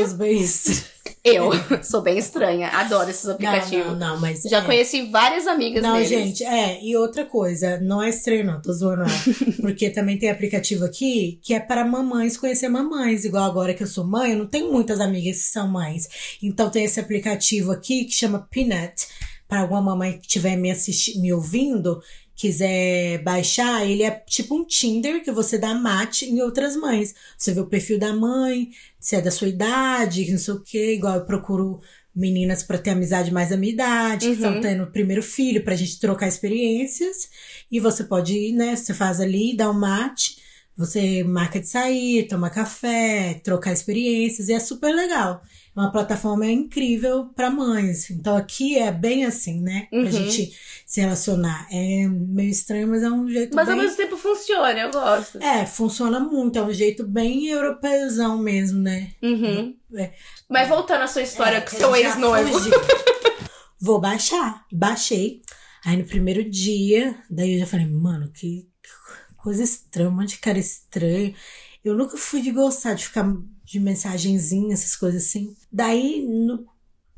[1.23, 1.51] Eu
[1.83, 3.87] sou bem estranha, adoro esses aplicativos.
[3.87, 4.41] Não, não, não, mas.
[4.43, 4.65] Já é.
[4.65, 9.03] conheci várias amigas Não, gente, é, e outra coisa, não é estranho, não, tô zoando.
[9.61, 13.25] Porque também tem aplicativo aqui que é para mamães conhecer mamães.
[13.25, 16.07] Igual agora que eu sou mãe, eu não tenho muitas amigas que são mães.
[16.41, 19.07] Então tem esse aplicativo aqui que chama Peanut.
[19.47, 21.99] Para alguma mamãe que estiver me, assisti- me ouvindo,
[22.39, 27.13] quiser baixar, ele é tipo um Tinder que você dá match em outras mães.
[27.37, 30.93] Você vê o perfil da mãe, se é da sua idade, não sei o quê.
[30.93, 31.81] Igual eu procuro
[32.15, 34.33] meninas para ter amizade mais da minha idade, que Uhum.
[34.35, 37.29] estão tendo o primeiro filho, pra gente trocar experiências.
[37.69, 38.73] E você pode ir, né?
[38.73, 40.37] Você faz ali, dá um match,
[40.79, 45.41] você marca de sair, tomar café, trocar experiências, e é super legal.
[45.75, 48.09] É uma plataforma incrível para mães.
[48.09, 49.87] Então aqui é bem assim, né?
[49.89, 50.11] Pra Uhum.
[50.11, 51.67] gente se relacionar.
[51.69, 53.75] É meio estranho, mas é um jeito Mas bem...
[53.75, 55.37] ao mesmo tempo funciona, eu gosto.
[55.43, 56.57] É, funciona muito.
[56.57, 59.11] É um jeito bem europeuzão mesmo, né?
[59.21, 59.75] Uhum.
[59.95, 60.11] É.
[60.49, 62.57] Mas voltando à sua história É, com seu ex-noivo.
[63.79, 64.65] Vou baixar.
[64.71, 65.41] Baixei.
[65.85, 68.67] Aí no primeiro dia, daí eu já falei, mano, que
[69.41, 71.33] coisa estranha, um monte de cara estranho.
[71.83, 73.25] Eu nunca fui de gostar de ficar
[73.63, 75.55] de mensagenzinha, essas coisas assim.
[75.71, 76.65] Daí, no,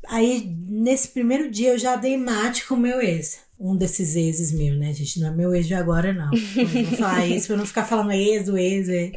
[0.06, 3.40] aí, nesse primeiro dia, eu já dei mate com o meu ex.
[3.58, 5.20] Um desses exes meu, né, gente?
[5.20, 6.30] Não é meu ex de agora, não.
[6.56, 9.12] Eu vou falar isso pra não ficar falando ex, o ex, ex.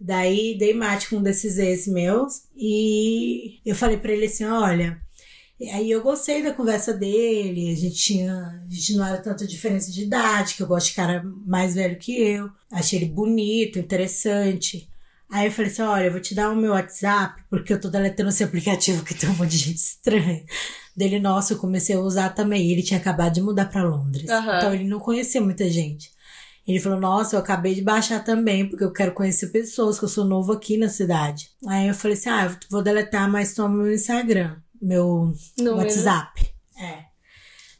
[0.00, 5.00] Daí dei mate com um desses ex meus e eu falei pra ele assim: olha,
[5.70, 8.34] aí eu gostei da conversa dele, a gente tinha.
[8.68, 11.98] A gente não era tanta diferença de idade, que eu gosto de cara mais velho
[11.98, 12.50] que eu.
[12.70, 14.88] Achei ele bonito, interessante.
[15.30, 17.88] Aí eu falei assim: olha, eu vou te dar o meu WhatsApp, porque eu tô
[17.88, 20.42] deletando esse aplicativo que tem um monte de gente estranha.
[20.96, 22.70] Dele, nossa, eu comecei a usar também.
[22.70, 24.28] Ele tinha acabado de mudar pra Londres.
[24.28, 24.58] Aham.
[24.58, 26.10] Então ele não conhecia muita gente.
[26.66, 30.08] Ele falou, nossa, eu acabei de baixar também, porque eu quero conhecer pessoas, que eu
[30.08, 31.50] sou novo aqui na cidade.
[31.66, 35.76] Aí eu falei assim, ah, eu vou deletar, mas toma meu Instagram, meu Número.
[35.78, 36.44] WhatsApp.
[36.78, 37.12] É.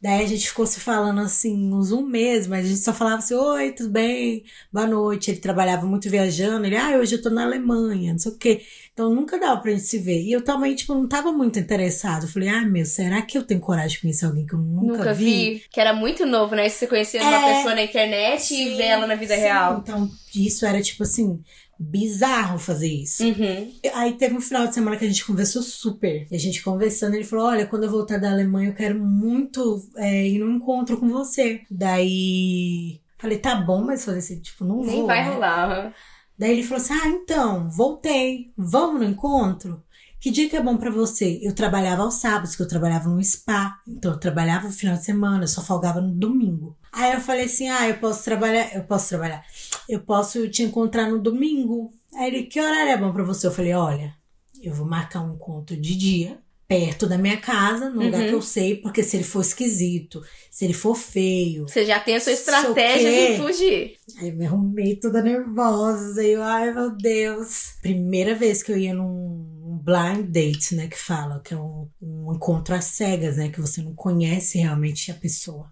[0.00, 3.18] Daí a gente ficou se falando assim, uns um mês, mas a gente só falava
[3.18, 4.42] assim, oi, tudo bem?
[4.72, 5.30] Boa noite.
[5.30, 8.62] Ele trabalhava muito viajando, ele, ah, hoje eu tô na Alemanha, não sei o quê.
[8.92, 10.20] Então nunca dava pra gente se ver.
[10.22, 12.24] E eu também, tipo, não tava muito interessado.
[12.24, 14.98] Eu falei, ah, meu, será que eu tenho coragem de conhecer alguém que eu nunca,
[14.98, 15.62] Nunca vi.
[15.70, 16.68] Que era muito novo, né?
[16.68, 17.54] Se você conhecia uma É.
[17.54, 19.40] pessoa na internet e Sim, ver ela na vida sim.
[19.40, 19.78] real.
[19.84, 21.40] Então, isso era tipo assim,
[21.82, 23.24] bizarro fazer isso.
[23.24, 23.72] Uhum.
[23.94, 26.26] Aí teve um final de semana que a gente conversou super.
[26.30, 29.84] E a gente conversando, ele falou: Olha, quando eu voltar da Alemanha, eu quero muito
[29.96, 31.62] é, ir num encontro com você.
[31.70, 33.00] Daí.
[33.18, 35.06] Falei, tá bom, mas falei assim, tipo, não Nem vou.
[35.06, 35.30] vai né?
[35.30, 35.94] rolar.
[36.36, 38.52] Daí ele falou assim: Ah, então, voltei.
[38.56, 39.82] Vamos no encontro?
[40.20, 41.40] Que dia que é bom pra você?
[41.42, 43.80] Eu trabalhava aos sábados, que eu trabalhava num spa.
[43.88, 46.76] Então eu trabalhava no final de semana, eu só folgava no domingo.
[46.92, 49.44] Aí eu falei assim: Ah, eu posso trabalhar, eu posso trabalhar.
[49.92, 51.92] Eu posso te encontrar no domingo.
[52.14, 53.46] Aí ele, que horário é bom pra você?
[53.46, 54.14] Eu falei, olha,
[54.62, 58.28] eu vou marcar um encontro de dia, perto da minha casa, num lugar Uhum.
[58.28, 62.16] que eu sei, porque se ele for esquisito, se ele for feio, Você já tem
[62.16, 63.96] a sua estratégia de fugir.
[64.18, 66.20] Aí eu me arrumei toda nervosa.
[66.22, 67.74] Aí eu, ai meu Deus.
[67.82, 70.86] Primeira vez que eu ia num um blind date, né?
[70.88, 73.48] Que fala, que é um, um encontro às cegas, né?
[73.48, 75.71] Que você não conhece realmente a pessoa.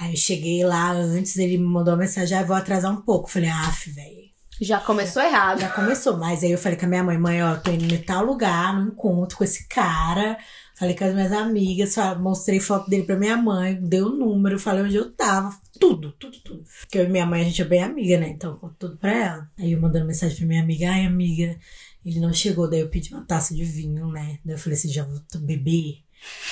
[0.00, 3.28] Aí eu cheguei lá antes, ele me mandou uma mensagem, ah, vou atrasar um pouco.
[3.28, 4.30] Eu Falei, af, velho.
[4.58, 5.60] Já começou errado.
[5.60, 7.98] Já começou, mas aí eu falei com a minha mãe, mãe, ó, tô indo em
[7.98, 10.38] tal lugar, no encontro com esse cara.
[10.74, 14.84] Falei com as minhas amigas, mostrei foto dele pra minha mãe, dei o número, falei
[14.84, 16.64] onde eu tava, tudo, tudo, tudo.
[16.80, 18.28] Porque eu e minha mãe, a gente é bem amiga, né?
[18.30, 19.50] Então, conto tudo pra ela.
[19.58, 21.58] Aí eu mandando mensagem pra minha amiga, ai, amiga,
[22.02, 24.38] Ele não chegou, daí eu pedi uma taça de vinho, né?
[24.42, 26.02] Daí eu falei assim, já vou beber.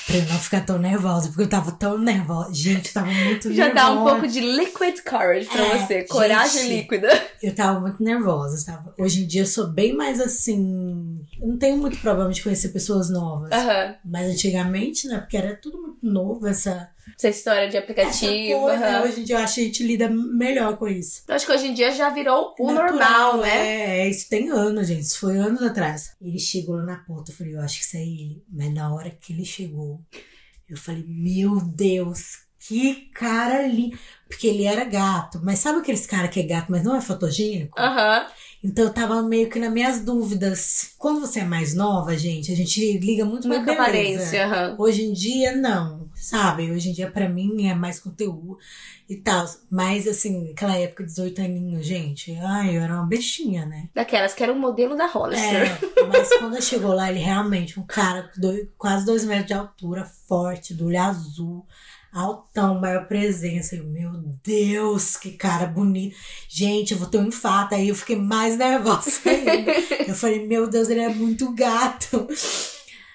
[0.07, 2.55] Pra eu não ficar tão nervosa, porque eu tava tão nervosa.
[2.55, 3.75] Gente, eu tava muito Já nervosa.
[3.75, 6.03] dá um pouco de liquid courage pra É, você.
[6.05, 6.73] Coragem gente.
[6.77, 7.09] líquida.
[7.43, 8.89] Eu tava muito nervosa, sabe?
[8.99, 11.21] Hoje em dia eu sou bem mais assim.
[11.41, 13.51] Eu não tenho muito problema de conhecer pessoas novas.
[14.05, 15.19] Mas antigamente, né?
[15.19, 18.61] Porque era tudo muito novo, essa, Essa história de aplicativo.
[18.61, 18.87] coisa.
[18.87, 19.03] aham.
[19.05, 21.23] Hoje em dia eu acho que a gente lida melhor com isso.
[21.27, 23.67] Eu acho que hoje em dia já virou o Natural, normal, né?
[23.67, 25.03] É, é, isso tem anos, gente.
[25.03, 26.17] Isso foi anos atrás.
[26.21, 28.43] Ele chegou lá na porta, eu falei, eu acho que isso é ele.
[28.51, 30.01] Mas na hora que ele chegou,
[30.69, 33.99] eu falei, meu Deus, que cara lindo.
[34.29, 35.41] Porque ele era gato.
[35.43, 37.81] Mas sabe aqueles cara que é gato, mas não é fotogênico?
[37.81, 38.27] Aham.
[38.63, 40.93] Então eu tava meio que nas minhas dúvidas.
[40.99, 43.73] Quando você é mais nova, gente, a gente liga muito com beleza.
[43.73, 44.47] aparência.
[44.47, 44.77] aham.
[44.79, 45.98] Hoje em dia, não.
[46.21, 46.71] Sabe?
[46.71, 48.59] Hoje em dia, pra mim, é mais conteúdo
[49.09, 49.47] e tal.
[49.71, 52.35] Mas, assim, aquela época, 18 aninhos, gente.
[52.43, 53.89] Ai, eu era uma bestinha, né?
[53.95, 55.62] Daquelas que era o modelo da Hollister.
[55.97, 60.05] É, mas quando chegou lá, ele realmente, um cara dois- quase dois metros de altura,
[60.27, 61.66] forte, do olho azul,
[62.12, 63.77] altão, maior presença.
[63.77, 64.11] Eu, meu
[64.43, 66.16] Deus, que cara bonito.
[66.49, 67.75] Gente, eu vou ter um infarto.
[67.75, 69.73] Aí eu fiquei mais nervosa ainda.
[70.07, 72.27] Eu falei, meu Deus, ele é muito gato.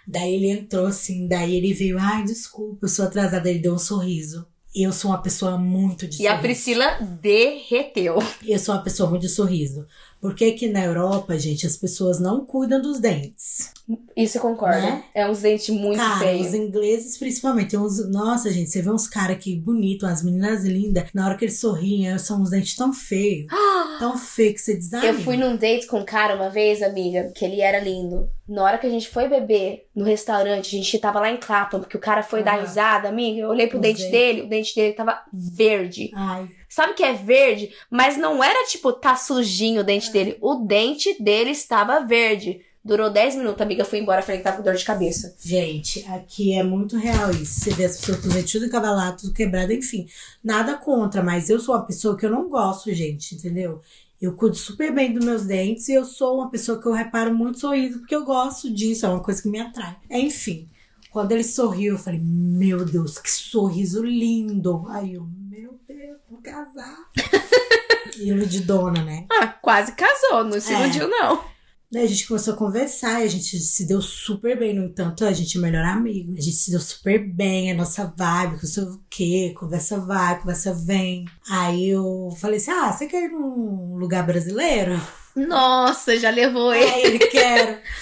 [0.07, 3.49] Daí ele entrou assim, daí ele veio, ai, desculpa, eu sou atrasada.
[3.49, 4.45] Ele deu um sorriso.
[4.75, 6.41] Eu sou uma pessoa muito de E a sorriso.
[6.41, 8.17] Priscila derreteu.
[8.45, 9.85] Eu sou uma pessoa muito de sorriso.
[10.23, 13.73] Porque aqui na Europa, gente, as pessoas não cuidam dos dentes.
[14.15, 14.79] Isso eu concordo.
[14.79, 15.03] Né?
[15.13, 16.47] É uns dentes muito cara, feios.
[16.47, 17.71] os ingleses principalmente.
[17.71, 21.09] Tem uns, nossa, gente, você vê uns caras que bonitos, umas meninas lindas.
[21.13, 23.47] Na hora que eles sorriem, são uns dentes tão feios.
[23.99, 25.11] tão feios que você desanima.
[25.11, 28.29] Eu fui num date com um cara uma vez, amiga, que ele era lindo.
[28.47, 31.81] Na hora que a gente foi beber no restaurante, a gente tava lá em Clapham,
[31.81, 32.61] porque o cara foi dar Aham.
[32.61, 33.41] risada, amiga.
[33.41, 34.11] Eu olhei pro dente dentes.
[34.11, 36.11] dele, o dente dele tava verde.
[36.13, 37.71] Ai, Sabe que é verde?
[37.87, 40.39] Mas não era tipo, tá sujinho o dente dele.
[40.41, 42.61] O dente dele estava verde.
[42.83, 45.35] Durou 10 minutos, a amiga foi embora, falei que tava com dor de cabeça.
[45.39, 47.59] gente, aqui é muito real isso.
[47.59, 50.07] Você vê as pessoas com os dentes tudo encavalado, tudo quebrado, enfim.
[50.43, 53.79] Nada contra, mas eu sou uma pessoa que eu não gosto, gente, entendeu?
[54.19, 57.35] Eu cuido super bem dos meus dentes e eu sou uma pessoa que eu reparo
[57.35, 59.95] muito sorriso, porque eu gosto disso, é uma coisa que me atrai.
[60.09, 60.67] Enfim,
[61.11, 64.87] quando ele sorriu, eu falei, meu Deus, que sorriso lindo.
[64.89, 66.02] Aí eu, meu Deus,
[66.41, 66.97] casar.
[68.19, 69.25] Iludidona, né?
[69.31, 70.79] Ah, quase casou, não se É.
[70.81, 71.43] iludiu, não.
[71.91, 74.73] Daí a gente começou a conversar e a gente se deu super bem.
[74.73, 76.33] No entanto, a gente é melhor amigo.
[76.35, 79.53] A gente se deu super bem, a nossa vibe, não sei o quê.
[79.55, 81.25] Conversa vai, conversa vem.
[81.47, 84.99] Aí eu falei assim: ah, você quer ir num lugar brasileiro?
[85.35, 86.89] Nossa, já levou ele.
[86.91, 87.83] Aí ele quer.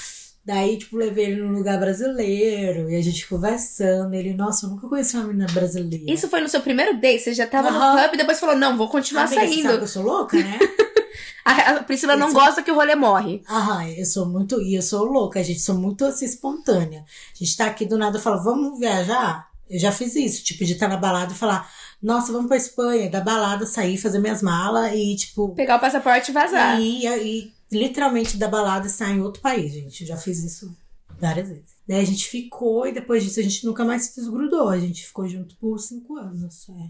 [0.44, 4.14] Daí, tipo, levei ele num lugar brasileiro e a gente conversando.
[4.14, 6.12] Ele, nossa, eu nunca conheci uma menina brasileira.
[6.12, 7.22] Isso foi no seu primeiro date?
[7.22, 7.96] Você já tava Aham.
[7.96, 9.84] no pub e depois falou, não, vou continuar Amiga, você sabe que saindo.
[9.84, 10.58] eu sou louca, né?
[11.44, 12.36] A a Priscila não Isso.
[12.36, 13.42] gosta que o rolê morre.
[13.50, 14.62] Aham, eu sou muito.
[14.62, 15.60] E eu sou louca, gente.
[15.60, 17.00] Sou muito assim, espontânea.
[17.02, 19.48] A gente tá aqui do nada e fala, vamos viajar?
[19.68, 21.68] Eu já fiz isso, tipo, de estar na balada e falar,
[22.02, 25.50] nossa, vamos pra Espanha, da balada, sair, fazer minhas malas e, tipo.
[25.56, 26.80] Pegar o passaporte e vazar.
[26.80, 30.01] E, e literalmente da balada e sair em outro país, gente.
[30.01, 30.76] Eu já fiz isso
[31.19, 31.76] várias vezes.
[31.88, 34.69] Daí a gente ficou e depois disso a gente nunca mais se desgrudou.
[34.69, 36.67] A gente ficou junto por cinco anos.
[36.69, 36.89] É.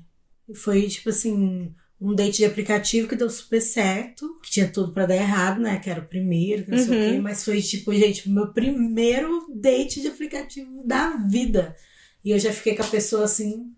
[0.50, 4.92] E foi, tipo assim, um date de aplicativo que deu super certo, que tinha tudo
[4.92, 5.78] pra dar errado, né?
[5.80, 7.12] Que era o primeiro, que não sei o Uhum.
[7.16, 7.20] quê.
[7.22, 11.76] Mas foi, tipo, gente, meu primeiro date de aplicativo da vida.
[12.24, 13.72] E eu já fiquei com a pessoa assim.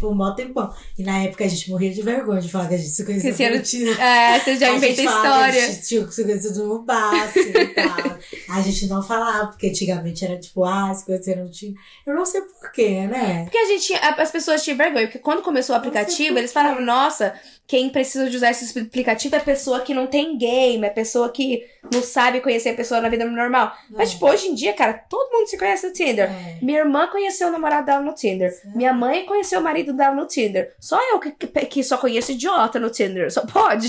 [0.00, 0.72] Por um mó tempão.
[0.98, 3.30] E na época a gente morria de vergonha de falar que a gente se conhecia
[3.30, 4.00] Que se era- Tinder.
[4.00, 5.64] É, você já A inventa que história.
[5.64, 8.18] A gente tinha se conhecido no passe e tal.
[8.50, 11.80] A gente não falava, porque antigamente era tipo, ah, se conheceram Tinder.
[12.06, 13.44] Eu não sei porquê, né?
[13.44, 17.34] Porque a gente, as pessoas tinham vergonha, porque quando começou o aplicativo, eles falavam, nossa,
[17.68, 21.62] quem precisa de usar esse aplicativo é pessoa que não tem game, é pessoa que
[21.92, 23.76] não sabe conhecer a pessoa na vida normal.
[23.90, 24.12] Mas, É.
[24.14, 26.30] tipo, hoje em dia, cara, todo mundo se conhece no Tinder.
[26.30, 26.56] É.
[26.62, 28.50] Minha irmã conheceu o namorado dela no Tinder.
[28.74, 30.72] Minha mãe conheceu o marido dela no Tinder.
[30.80, 33.30] Só eu que, que, que só conheço idiota no Tinder.
[33.30, 33.88] Só pode.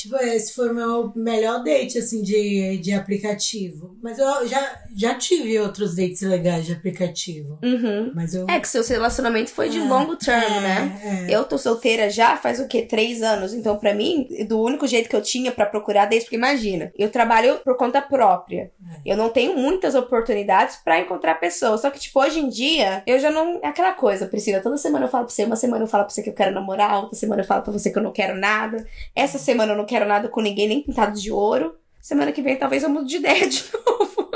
[0.00, 3.96] Tipo, esse foi o meu melhor date, assim, de, de aplicativo.
[4.02, 7.58] Mas eu já, já tive outros dates legais de aplicativo.
[7.62, 8.12] Uhum.
[8.14, 8.46] Mas eu.
[8.48, 11.26] É que seu relacionamento foi de É, longo term, é, né?
[11.28, 11.34] é.
[11.34, 12.82] Eu tô solteira já faz o quê?
[12.82, 13.52] Três anos.
[13.52, 17.10] Então, pra mim, do único jeito que eu tinha pra procurar desde porque imagina, eu
[17.10, 18.70] trabalho por conta própria.
[19.04, 19.12] É.
[19.12, 21.82] Eu não tenho muitas oportunidades pra encontrar pessoas.
[21.82, 23.60] Só que, tipo, hoje em dia, eu já não.
[23.62, 24.60] É aquela coisa, Priscila.
[24.60, 26.54] Toda semana eu falo pra você, uma semana eu falo pra você que eu quero
[26.54, 28.86] namorar, outra semana eu falo pra você que eu não quero nada.
[29.14, 31.74] Essa semana eu não quero nada com ninguém, nem pintado de ouro.
[32.00, 34.30] Semana que vem talvez eu mude de ideia de novo.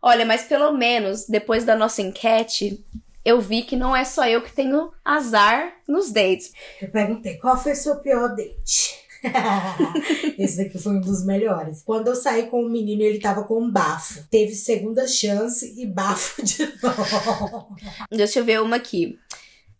[0.00, 2.84] Olha, mas pelo menos depois da nossa enquete,
[3.24, 6.52] eu vi que não é só eu que tenho azar nos dates.
[6.80, 9.02] Eu perguntei, qual foi o seu pior date?
[10.38, 11.82] Esse daqui foi um dos melhores.
[11.82, 14.24] Quando eu saí com o menino, ele tava com bafo.
[14.30, 17.76] Teve segunda chance e bafo de novo.
[18.10, 19.18] Deixa eu ver uma aqui.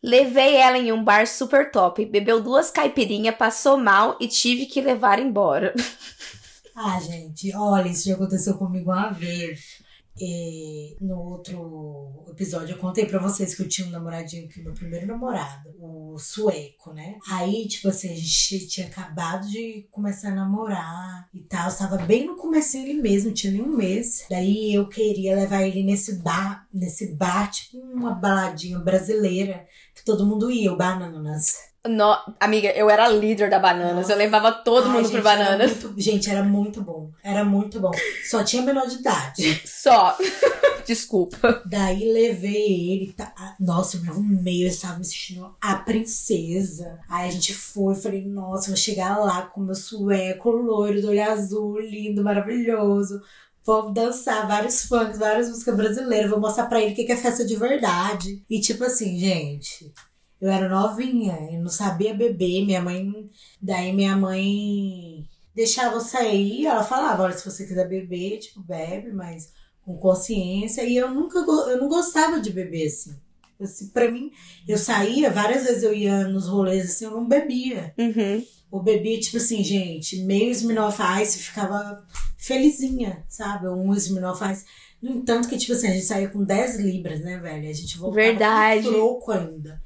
[0.03, 4.81] Levei ela em um bar super top, bebeu duas caipirinhas, passou mal e tive que
[4.81, 5.75] levar embora.
[6.75, 9.83] Ah, gente, olha, isso já aconteceu comigo uma vez.
[10.21, 14.75] E no outro episódio eu contei pra vocês que eu tinha um namoradinho que meu
[14.75, 17.19] primeiro namorado, o sueco, né?
[17.31, 21.69] Aí, tipo assim, a gente tinha acabado de começar a namorar e tal.
[21.69, 24.27] Estava bem no comecinho ele mesmo, tinha nem um mês.
[24.29, 30.27] Daí eu queria levar ele nesse bar, nesse bar, tipo uma baladinha brasileira, que todo
[30.27, 31.72] mundo ia, o Bananas.
[31.87, 35.45] No- Amiga, eu era líder da Bananas, eu levava todo Ai, mundo gente, pro era
[35.45, 35.71] Bananas.
[35.83, 37.11] muito- gente, era muito bom.
[37.25, 37.91] Era muito bom.
[38.29, 39.63] Só tinha menor de idade.
[39.67, 40.17] Só.
[40.87, 41.63] Desculpa.
[41.67, 43.13] Daí levei ele.
[43.13, 43.33] Tá...
[43.59, 47.01] Nossa, eu me arrumei, eu estava me sentindo a princesa.
[47.09, 51.23] Aí a gente foi, falei, nossa, vou chegar lá com meu sueco loiro, do olho
[51.31, 53.21] azul, lindo, maravilhoso.
[53.65, 56.31] Vou dançar vários funks, várias músicas brasileiras.
[56.31, 58.43] Vou mostrar pra ele o que é festa de verdade.
[58.51, 59.93] E tipo assim, gente.
[60.43, 62.67] Eu era novinha, eu não sabia beber.
[62.67, 63.31] Minha mãe.
[63.61, 65.25] Daí minha mãe
[65.55, 66.67] deixava eu sair.
[66.67, 69.53] Ela falava: olha, se você quiser beber, tipo, bebe, mas
[69.85, 70.83] com consciência.
[70.83, 73.15] E eu nunca eu não gostava de beber assim.
[73.61, 74.33] assim pra mim,
[74.67, 77.95] eu saía, várias vezes eu ia nos rolês assim, eu não bebia.
[77.97, 78.45] Uhum.
[78.73, 82.05] Eu bebia, tipo assim, gente, meio Smirnoff Ice e ficava
[82.37, 83.69] felizinha, sabe?
[83.69, 84.65] Um Smirnoff Ice.
[85.01, 87.69] No entanto, que, tipo assim, a gente saía com 10 libras, né, velho?
[87.69, 88.85] A gente voltava Verdade.
[88.85, 89.83] com troco ainda.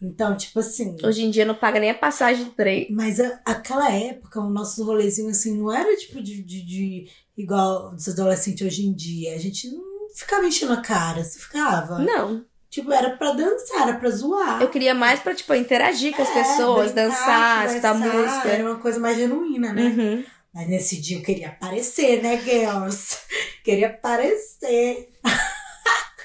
[0.00, 0.96] Então, tipo assim.
[1.02, 2.86] Hoje em dia não paga nem a passagem do trem.
[2.90, 7.90] Mas a- aquela época, o nosso rolezinho, assim, não era tipo de, de, de- igual
[7.90, 9.34] dos adolescentes hoje em dia.
[9.34, 9.82] A gente não
[10.14, 11.98] ficava enchendo a cara, se ficava.
[11.98, 12.44] Não.
[12.70, 14.60] Tipo, era pra dançar, era pra zoar.
[14.62, 18.48] Eu queria mais pra, tipo, interagir com as É, pessoas, dançar, escutar música.
[18.48, 19.82] Era uma coisa mais genuína, né?
[19.84, 20.24] Uhum.
[20.54, 23.16] Mas nesse dia eu queria aparecer, né, girls?
[23.64, 25.08] queria aparecer.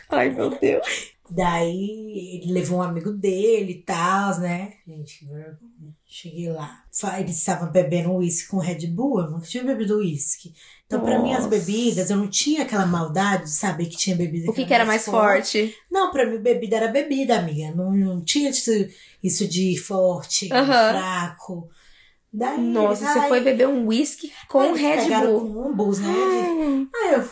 [0.09, 1.12] Ai, meu Deus.
[1.35, 4.73] Daí ele levou um amigo dele e tal, né?
[4.85, 5.95] Gente, que vergonha.
[6.05, 6.83] Cheguei lá.
[7.17, 9.19] Eles estavam bebendo uísque com Red Bull.
[9.21, 10.53] Eu nunca tinha bebido uísque.
[10.85, 11.49] Então, pra mim, as Nossa.
[11.49, 14.85] bebidas, eu não tinha aquela maldade de saber que tinha bebida O que, que era
[14.85, 15.75] mais forte?
[15.89, 17.73] Não, pra mim, bebida era bebida, amiga.
[17.75, 18.69] Não, não tinha isso,
[19.23, 20.91] isso de forte, Aham.
[20.91, 21.67] fraco.
[22.31, 25.39] Daí, Nossa, eles, você ai, foi beber um whisky com Red Bull.
[25.51, 26.07] com umbus, né?
[26.13, 26.87] de- Hum.
[26.95, 27.23] Aí eu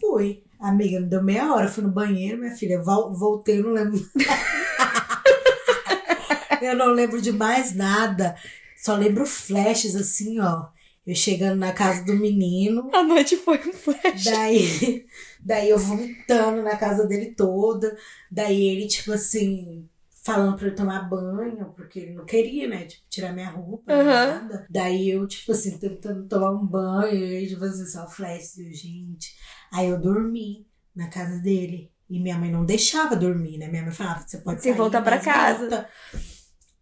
[0.00, 0.42] fui.
[0.60, 3.72] Amiga, me deu meia hora, eu fui no banheiro, minha filha, vol- voltei, eu não
[3.72, 3.98] lembro.
[6.60, 8.36] eu não lembro de mais nada.
[8.76, 10.66] Só lembro flashes assim, ó.
[11.06, 14.24] Eu chegando na casa do menino, A noite foi um flash.
[14.24, 15.06] daí,
[15.40, 17.96] daí eu vomitando na casa dele toda.
[18.30, 19.88] Daí ele, tipo assim,
[20.22, 22.84] falando pra eu tomar banho, porque ele não queria, né?
[22.84, 24.04] Tipo, tirar minha roupa, Aham.
[24.04, 24.66] nada.
[24.68, 29.34] Daí eu, tipo assim, tentando tomar um banho, e aí, tipo assim, só flash, gente.
[29.72, 31.90] Aí eu dormi na casa dele.
[32.08, 33.68] E minha mãe não deixava dormir, né?
[33.68, 35.58] Minha mãe falava, você pode Você volta pra mas casa.
[35.60, 35.88] volta.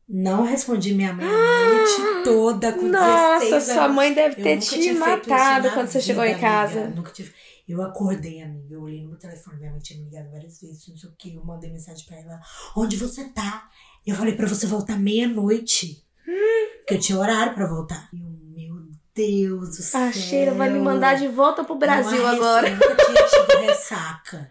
[0.08, 3.64] Não respondi minha mãe a noite toda com 16 Nossa, anos.
[3.64, 6.78] sua mãe deve ter te matado quando você vida, chegou em casa.
[6.80, 7.30] Eu nunca tive.
[7.68, 8.72] Eu acordei, amiga.
[8.74, 9.58] Eu olhei no meu telefone.
[9.58, 10.88] Minha mãe tinha me ligado várias vezes.
[10.88, 11.34] Não sei o que.
[11.34, 12.40] Eu mandei mensagem pra ela.
[12.74, 13.68] Onde você tá?
[14.06, 16.02] Eu falei pra você voltar meia-noite.
[16.78, 18.08] Porque eu tinha horário pra voltar.
[18.14, 18.37] E eu,
[19.18, 20.00] Deus do céu.
[20.00, 22.70] A Sheila vai me mandar de volta pro Brasil Uma agora.
[22.70, 24.48] tido ressaca.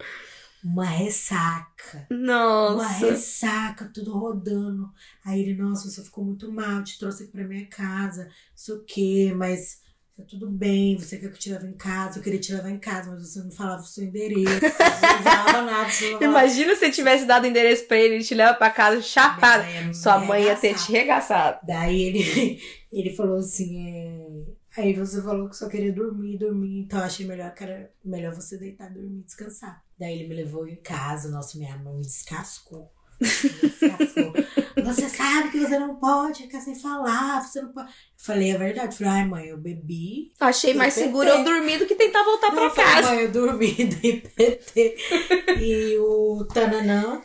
[0.62, 2.06] Uma ressaca.
[2.10, 3.06] Uma Nossa.
[3.06, 4.90] ressaca, tudo rodando.
[5.24, 8.74] Aí ele, nossa, você ficou muito mal, te trouxe aqui pra minha casa, não sei
[8.74, 9.80] o quê, mas
[10.14, 12.18] tá tudo bem, você quer que eu te leve em casa?
[12.18, 15.22] Eu queria te levar em casa, mas você não falava o seu endereço, você não
[15.22, 15.90] falava nada,
[16.20, 16.22] não.
[16.22, 19.62] Imagina se você tivesse dado o endereço pra ele e te leva pra casa chapada.
[19.62, 21.60] Mãe Sua mãe ia ter te regaçado.
[21.62, 22.60] Daí ele,
[22.92, 24.17] ele falou assim, é...
[24.78, 28.32] Aí você falou que só queria dormir, dormir, então eu achei melhor que era melhor
[28.32, 29.82] você deitar, dormir, descansar.
[29.98, 32.88] Daí ele me levou em casa, nossa, minha mãe me descascou.
[33.20, 34.32] Me descascou.
[34.84, 37.88] você sabe que você não pode ficar sem falar, você não pode.
[37.88, 40.32] Eu falei a verdade, falei, ai mãe, eu bebi.
[40.38, 43.08] Achei mais Eu seguro eu dormir do que tentar voltar Não, pra falei, casa.
[43.08, 44.96] mãe, eu dormi, dei PT.
[45.60, 47.20] e o Tananã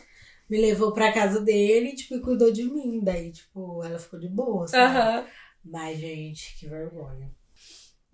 [0.50, 3.00] me levou pra casa dele, tipo, e cuidou de mim.
[3.00, 5.28] Daí, tipo, ela ficou de boa, sabe?
[5.64, 7.30] Mas, gente, que vergonha.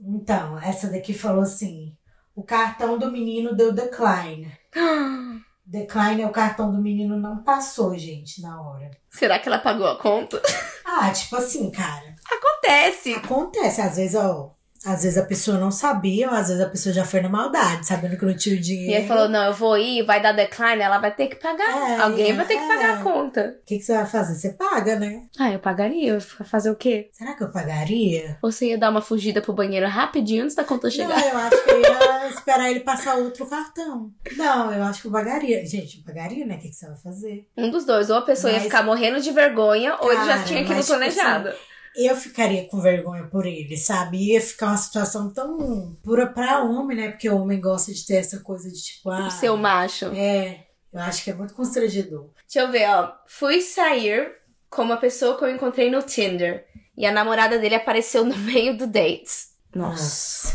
[0.00, 1.96] Então, essa daqui falou assim:
[2.34, 4.50] o cartão do menino deu decline.
[5.64, 8.90] Decline é o cartão do menino não passou, gente, na hora.
[9.08, 10.42] Será que ela pagou a conta?
[10.84, 12.16] Ah, tipo assim, cara.
[12.28, 13.14] Acontece.
[13.14, 14.52] Acontece, às vezes, ó.
[14.84, 17.86] Às vezes a pessoa não sabia, ou às vezes a pessoa já foi na maldade,
[17.86, 18.92] sabendo que não tinha o dinheiro.
[18.92, 21.90] E ele falou: não, eu vou ir, vai dar decline, ela vai ter que pagar.
[21.90, 22.68] É, Alguém vai ter que é.
[22.68, 23.56] pagar a conta.
[23.62, 24.34] O que, que você vai fazer?
[24.34, 25.24] Você paga, né?
[25.38, 26.08] Ah, eu pagaria.
[26.08, 27.10] Eu ia fazer o quê?
[27.12, 28.38] Será que eu pagaria?
[28.42, 31.08] Ou você ia dar uma fugida pro banheiro rapidinho antes da conta chegar?
[31.18, 34.10] Não, eu acho que eu ia esperar ele passar outro cartão.
[34.36, 35.66] Não, eu acho que eu pagaria.
[35.66, 36.54] Gente, eu pagaria, né?
[36.54, 37.46] O que, que você vai fazer?
[37.56, 38.08] Um dos dois.
[38.08, 40.76] Ou a pessoa ia Mas- ficar morrendo de vergonha, ou ele já Cara, tinha aquilo
[40.80, 41.50] tipo planejado.
[41.96, 44.32] Eu ficaria com vergonha por ele, sabe?
[44.32, 47.08] Ia ficar uma situação tão pura pra homem, né?
[47.10, 49.28] Porque o homem gosta de ter essa coisa de tipo, ah.
[49.30, 50.06] Seu macho.
[50.06, 52.30] É, eu acho que é muito constrangedor.
[52.46, 53.12] Deixa eu ver, ó.
[53.26, 54.32] Fui sair
[54.68, 56.64] com uma pessoa que eu encontrei no Tinder.
[56.96, 59.30] E a namorada dele apareceu no meio do date.
[59.74, 60.54] Nossa.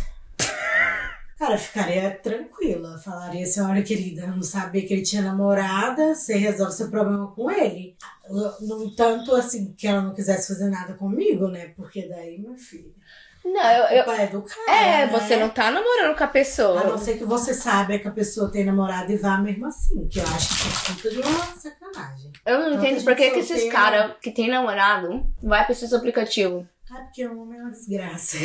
[1.38, 2.98] Cara, ficaria tranquila.
[2.98, 7.28] Falaria assim: olha, querida, eu não sabia que ele tinha namorada, você resolve seu problema
[7.34, 7.98] com ele.
[8.62, 11.74] No entanto, assim, que ela não quisesse fazer nada comigo, né?
[11.76, 12.94] Porque daí, meu filho.
[13.44, 13.98] Não, eu.
[13.98, 14.72] eu- é do cara.
[14.72, 15.08] É, né?
[15.08, 16.84] você não tá namorando com a A pessoa.
[16.84, 20.08] não ser que você saiba que a pessoa tem namorado e vá mesmo assim.
[20.08, 22.32] Que eu acho que é puta de uma sacanagem.
[22.44, 26.66] Eu não entendo por que, que esses caras que tem namorado vai pra esses aplicativos.
[26.90, 28.38] Ah, porque o homem é uma desgraça.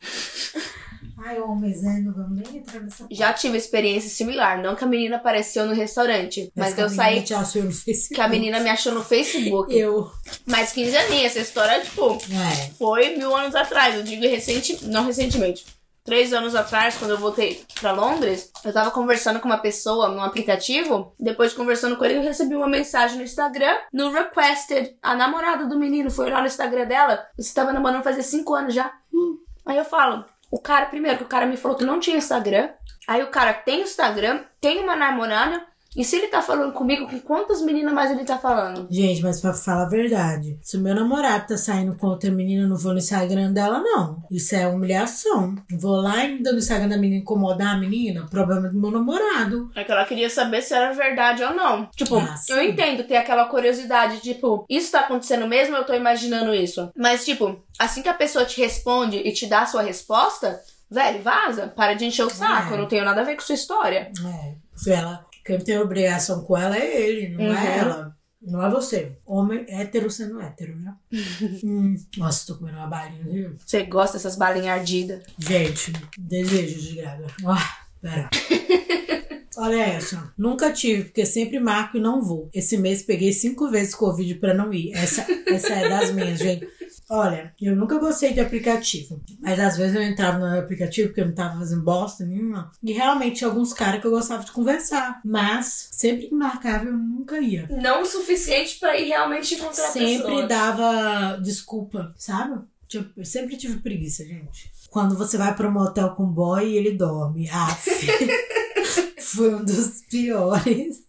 [1.18, 2.00] Ai, homens, né?
[2.04, 4.60] Não vamos nem entrar nessa Já tive experiência similar.
[4.62, 7.72] Não que a menina apareceu no restaurante, mas Essa eu menina saí te achou no
[7.72, 8.14] Facebook.
[8.14, 9.76] que a menina me achou no Facebook.
[9.76, 10.10] Eu.
[10.46, 11.26] Mais 15 aninhos.
[11.26, 12.70] Essa história, tipo, É.
[12.78, 13.94] foi mil anos atrás.
[13.94, 15.64] Eu digo recente, não recentemente.
[16.04, 20.20] Três anos atrás, quando eu voltei pra Londres, eu tava conversando com uma pessoa num
[20.20, 21.14] aplicativo.
[21.20, 24.96] Depois de conversando com ele, eu recebi uma mensagem no Instagram, no Requested.
[25.00, 27.24] A namorada do menino foi olhar no Instagram dela.
[27.38, 28.92] Você tava namorando fazia cinco anos já.
[29.14, 29.38] Hum.
[29.64, 32.68] Aí eu falo, o cara, primeiro, que o cara me falou que não tinha Instagram.
[33.08, 35.66] Aí o cara tem Instagram, tem uma namorada.
[35.96, 38.86] E se ele tá falando comigo, com quantas meninas mais ele tá falando?
[38.90, 42.62] Gente, mas pra falar a verdade, se o meu namorado tá saindo com outra menina,
[42.62, 44.22] eu não vou no Instagram dela, não.
[44.30, 45.54] Isso é humilhação.
[45.78, 49.70] Vou lá e no Instagram da menina incomodar a menina, problema do meu namorado.
[49.74, 51.86] É que ela queria saber se era verdade ou não.
[51.94, 55.92] Tipo, Ah, eu entendo ter aquela curiosidade, tipo, isso tá acontecendo mesmo ou eu tô
[55.94, 56.90] imaginando isso?
[56.96, 61.22] Mas, tipo, assim que a pessoa te responde e te dá a sua resposta, velho,
[61.22, 62.74] vaza, para de encher o saco, É.
[62.74, 64.10] eu não tenho nada a ver com sua história.
[64.24, 64.54] É.
[64.74, 67.54] Se ela, quem tem obrigação com ela é ele, não Uhum.
[67.54, 68.16] é ela.
[68.44, 69.12] Não é você.
[69.24, 70.94] Homem hétero sendo hétero, né?
[71.62, 71.94] hum.
[72.16, 73.56] Nossa, tô comendo uma balinha, viu?
[73.64, 75.22] Você gosta dessas balinhas ardidas.
[75.38, 77.28] Gente, desejos de grávida.
[77.46, 78.28] Ah, pera.
[79.56, 80.32] Olha essa.
[80.36, 82.48] Nunca tive, porque sempre marco e não vou.
[82.54, 84.92] Esse mês peguei cinco vezes Covid pra não ir.
[84.94, 86.66] Essa, essa é das minhas, gente.
[87.14, 89.20] Olha, eu nunca gostei de aplicativo.
[89.38, 92.72] Mas às vezes eu entrava no aplicativo porque eu não tava fazendo bosta nenhuma.
[92.82, 95.20] E realmente tinha alguns caras que eu gostava de conversar.
[95.22, 97.68] Mas sempre que marcava eu nunca ia.
[97.68, 102.62] Não o suficiente pra ir realmente encontrar Sempre dava desculpa, sabe?
[102.88, 104.72] Tipo, Eu sempre tive preguiça, gente.
[104.88, 107.46] Quando você vai pro motel com um boy e ele dorme.
[107.52, 107.76] Ah,
[109.20, 111.02] foi um dos piores.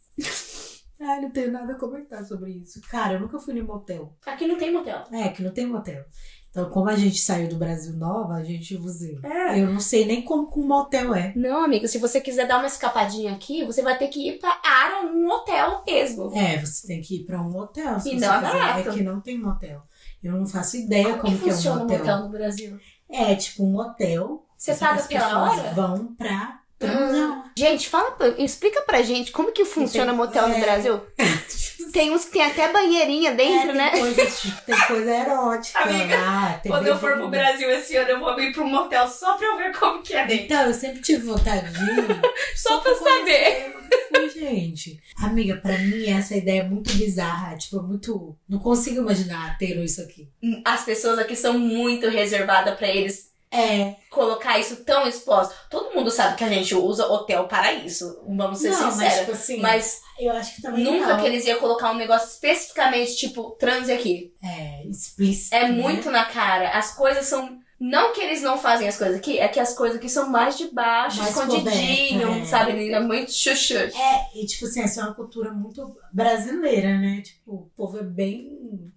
[1.05, 2.79] Ai, não tenho nada a comentar sobre isso.
[2.89, 4.13] Cara, eu nunca fui no motel.
[4.25, 5.03] Aqui não tem motel.
[5.11, 6.03] É, que não tem motel.
[6.49, 9.07] Então, como a gente saiu do Brasil nova, a gente usa.
[9.23, 9.59] É.
[9.59, 11.33] Eu não sei nem como que um motel é.
[11.35, 14.61] Não, amiga, se você quiser dar uma escapadinha aqui, você vai ter que ir pra
[14.63, 16.31] Ara, um hotel mesmo.
[16.37, 17.99] É, você tem que ir pra um motel.
[17.99, 18.51] Se E você não é quiser.
[18.53, 18.89] barato.
[18.89, 19.81] É que não tem motel.
[20.23, 21.97] Eu não faço ideia como, que que é um funciona o motel.
[21.99, 22.79] motel no Brasil?
[23.09, 24.45] É tipo um hotel.
[24.55, 25.73] Você paga pela hora?
[25.73, 27.51] Vão pra transar.
[27.57, 30.59] Gente, fala, pra- explica pra gente como que funciona tem- motel no é.
[30.59, 31.01] Brasil.
[31.93, 33.89] Tem uns que tem até banheirinha dentro, É, né?
[33.91, 34.25] tem Coisa,
[34.65, 36.61] tem coisa erótica Amiga, lá.
[36.65, 37.29] Quando eu for pro.
[37.29, 40.15] Brasil esse ano, eu vou abrir pra um motel só pra eu ver como que
[40.15, 40.45] é dentro.
[40.45, 42.21] Então, eu sempre tive vontade de ir.
[42.57, 43.61] Só pra saber.
[43.67, 44.99] Eu não fui, gente.
[45.21, 47.55] Amiga, pra mim essa ideia é muito bizarra.
[47.57, 48.35] Tipo, muito.
[48.49, 50.27] Não consigo imaginar tendo isso aqui.
[50.65, 53.95] As pessoas aqui são muito reservadas pra eles É.
[54.09, 55.53] colocar isso tão exposto.
[55.69, 58.19] Todo mundo sabe que a gente usa hotel para isso.
[58.27, 59.19] Vamos ser não, mas sinceros.
[59.19, 59.57] tipo assim.
[59.59, 60.83] Mas eu acho que também.
[60.83, 61.19] nunca não.
[61.19, 64.33] que eles iam colocar um negócio especificamente, tipo, transe aqui.
[64.43, 65.55] É, explícito.
[65.55, 65.81] É né?
[65.81, 66.69] muito na cara.
[66.69, 67.61] As coisas são.
[67.79, 70.57] Não que eles não fazem as coisas aqui, é que as coisas aqui são mais
[70.57, 72.45] de baixo, Mais escondidinho, coberta, é.
[72.45, 72.91] sabe?
[72.91, 73.73] É muito chuchu.
[73.73, 77.21] É, e tipo assim, essa é uma cultura muito brasileira, né?
[77.21, 78.92] Tipo, o povo é bem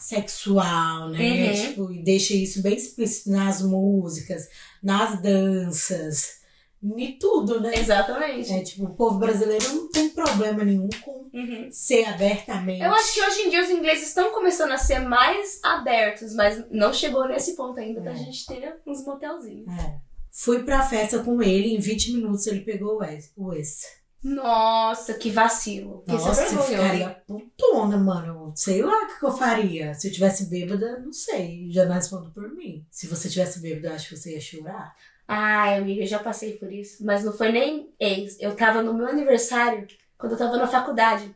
[0.00, 1.18] sexual, né?
[1.52, 1.52] Uhum.
[1.68, 4.48] Tipo, e deixa isso bem explícito nas músicas,
[4.82, 6.40] nas danças,
[6.82, 7.72] em tudo, né?
[7.78, 8.52] Exatamente.
[8.52, 11.68] É, tipo, o povo brasileiro não tem problema nenhum com Uhum.
[11.70, 12.82] ser abertamente.
[12.82, 16.64] Eu acho que hoje em dia os ingleses estão começando a ser mais abertos, mas
[16.70, 18.16] não chegou nesse ponto ainda da É.
[18.16, 19.68] gente ter uns motelzinhos.
[19.78, 19.94] É.
[20.32, 23.30] Fui pra festa com ele, em 20 minutos ele pegou o ex.
[23.36, 23.82] O ex.
[24.22, 26.04] Nossa, que vacilo.
[26.06, 28.52] Isso é Nossa, eu ficaria putona, mano.
[28.54, 29.94] Sei lá o que, que eu faria.
[29.94, 31.68] Se eu tivesse bêbada, não sei.
[31.70, 32.84] Já não respondo por mim.
[32.90, 34.94] Se você tivesse bêbada, eu acho que você ia chorar.
[35.26, 37.04] Ai, amiga, eu já passei por isso.
[37.04, 38.36] Mas não foi nem ex.
[38.40, 39.86] Eu tava no meu aniversário,
[40.18, 41.34] quando eu tava na faculdade.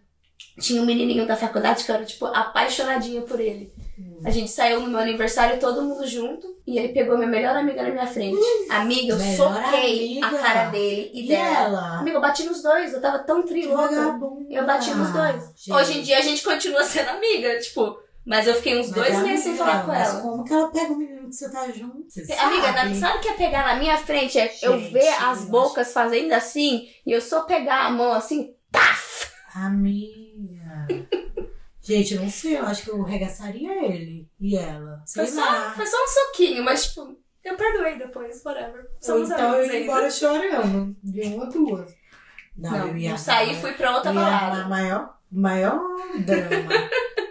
[0.61, 3.73] Tinha um menininho da faculdade que eu era, tipo, apaixonadinha por ele.
[4.25, 6.55] A gente saiu no meu aniversário todo mundo junto.
[6.67, 8.39] E ele pegou minha melhor amiga na minha frente.
[8.71, 10.27] amiga, eu melhor soquei amiga.
[10.27, 11.59] a cara dele e, E dela.
[11.59, 11.99] ela?
[11.99, 12.93] Amiga, eu bati nos dois.
[12.95, 14.47] Eu tava tão vagabunda.
[14.49, 15.43] Eu bati nos dois.
[15.57, 17.99] Gente, Hoje em dia a gente continua sendo amiga, tipo.
[18.25, 20.23] Mas eu fiquei uns mas dois meses sem falar com mas ela.
[20.23, 22.07] como que ela pega o menino que você tá junto?
[22.09, 22.95] Você Amiga, sabe?
[22.99, 24.39] sabe o que é pegar na minha frente?
[24.39, 27.91] É eu Gente, ver eu as acho- bocas fazendo assim e eu só pegar a
[27.91, 29.27] mão assim, taf!
[29.55, 30.24] Amiga.
[31.83, 35.03] Gente, eu não sei, eu acho que eu regaçaria ele e ela.
[35.05, 35.73] Sei Foi só, lá.
[35.73, 37.15] foi só um soquinho, mas tipo,
[37.45, 38.85] eu perdoei depois, whatever.
[38.85, 40.97] Ou Somos então eu ia embora chorando.
[41.03, 41.95] De uma ou duas.
[42.57, 44.69] Não, Não, eu ia eu saí e fui pra outra eu ia balada.
[44.69, 45.81] maior, maior
[46.25, 46.71] drama.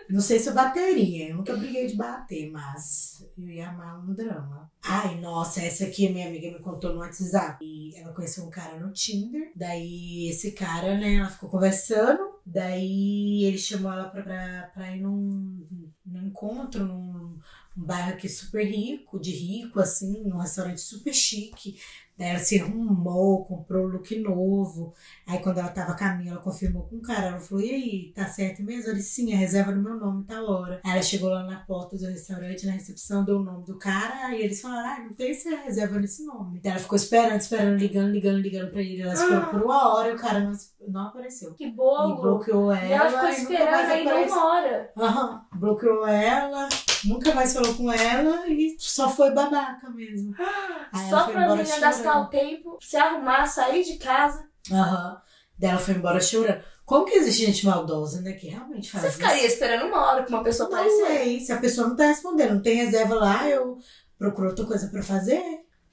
[0.09, 1.29] não sei se eu bateria.
[1.29, 4.71] Eu nunca briguei de bater, mas eu ia amar um drama.
[4.83, 7.63] Ai, nossa, essa aqui minha amiga me contou no WhatsApp.
[7.65, 9.51] E ela conheceu um cara no Tinder.
[9.55, 12.33] Daí esse cara, né, ela ficou conversando.
[12.45, 15.65] Daí ele chamou ela pra, pra, pra ir num,
[16.05, 17.39] num encontro, num,
[17.75, 21.79] um bairro aqui super rico, de rico, assim, num restaurante super chique.
[22.17, 24.93] Daí ela se arrumou, comprou um look novo.
[25.27, 27.27] Aí quando ela tava a caminho, ela confirmou com o cara.
[27.27, 28.91] Ela falou, e aí, tá certo mesmo?
[28.91, 30.79] Ele, sim, a reserva no meu nome tá hora.
[30.85, 34.27] Aí ela chegou lá na porta do restaurante, na recepção, deu o nome do cara.
[34.27, 36.59] Aí eles falaram, ah, não tem essa reserva nesse nome.
[36.63, 39.01] Daí ela ficou esperando, esperando, ligando, ligando, ligando pra ele.
[39.01, 40.51] Ela esperou por uma hora e o cara não,
[40.87, 41.53] não apareceu.
[41.55, 42.21] Que E bolo!
[42.21, 42.85] bloqueou ela.
[42.85, 44.33] E ela ficou esperando apareceu.
[44.37, 44.91] uma hora.
[44.97, 46.69] Aham, bloqueou ela,
[47.05, 50.33] nunca mais falou com ela e só foi babaca mesmo.
[50.91, 54.47] Aí Só pra menina gastar o tempo, se arrumar, sair de casa.
[54.71, 55.21] Aham.
[55.57, 56.63] Daí ela foi embora chorando.
[56.85, 58.33] Como que existe gente maldosa, né?
[58.33, 59.53] Que realmente faz Você ficaria isso?
[59.53, 61.05] esperando uma hora pra uma pessoa Não aparecer?
[61.07, 61.39] sei.
[61.39, 63.77] Se a pessoa não tá respondendo, não tem reserva lá, eu
[64.17, 65.41] procuro outra coisa pra fazer.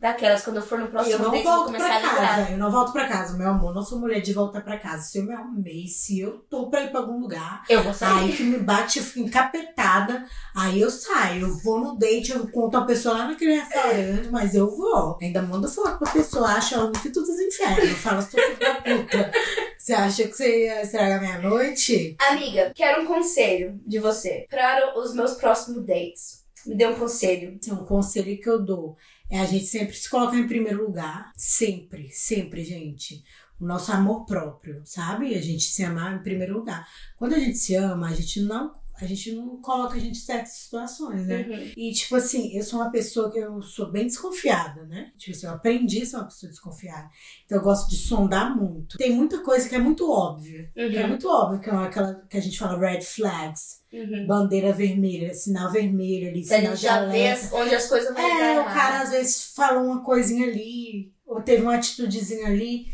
[0.00, 2.50] Daquelas, quando eu for no próximo eu não date, eu vou volto pra a casa.
[2.50, 3.74] Eu não volto pra casa, meu amor.
[3.74, 5.02] Não sou mulher de voltar pra casa.
[5.02, 8.20] Se eu me arrumei, se eu tô pra ir pra algum lugar, Eu vou sair.
[8.20, 10.24] Aí que me bate, eu fico encapetada.
[10.56, 14.54] Aí eu saio, eu vou no date, eu encontro a pessoa lá naquele restaurante, mas
[14.54, 15.18] eu vou.
[15.20, 17.98] Ainda mando foto pra pessoa, acha ela no quinto dos infernos.
[17.98, 19.30] Fala, sou da puta.
[19.76, 22.16] Você acha que você ia estragar minha noite?
[22.30, 26.40] Amiga, quero um conselho de você para os meus próximos dates.
[26.66, 27.58] Me dê um conselho.
[27.60, 28.96] Assim, um conselho que eu dou
[29.30, 31.32] é a gente sempre se colocar em primeiro lugar.
[31.36, 33.22] Sempre, sempre, gente.
[33.60, 35.34] O nosso amor próprio, sabe?
[35.34, 36.88] A gente se amar em primeiro lugar.
[37.16, 38.72] Quando a gente se ama, a gente não,
[39.04, 41.46] a gente não coloca a gente em certas situações, né?
[41.48, 41.72] Uhum.
[41.76, 45.10] E, tipo assim, eu sou uma pessoa que eu sou bem desconfiada, né?
[45.16, 47.08] Tipo assim, eu aprendi a ser uma pessoa desconfiada.
[47.44, 48.98] Então eu gosto de sondar muito.
[48.98, 50.70] Tem muita coisa que é muito óbvia.
[50.74, 51.08] Que é Uhum.
[51.08, 53.80] muito óbvio, que é aquela que a gente fala red flags.
[53.92, 54.24] Uhum.
[54.26, 58.22] Bandeira vermelha, sinal vermelho ali, A sinal gente de já vê onde as coisas vão
[58.22, 62.86] É, o cara às vezes fala uma coisinha ali, ou teve uma atitudezinha ali,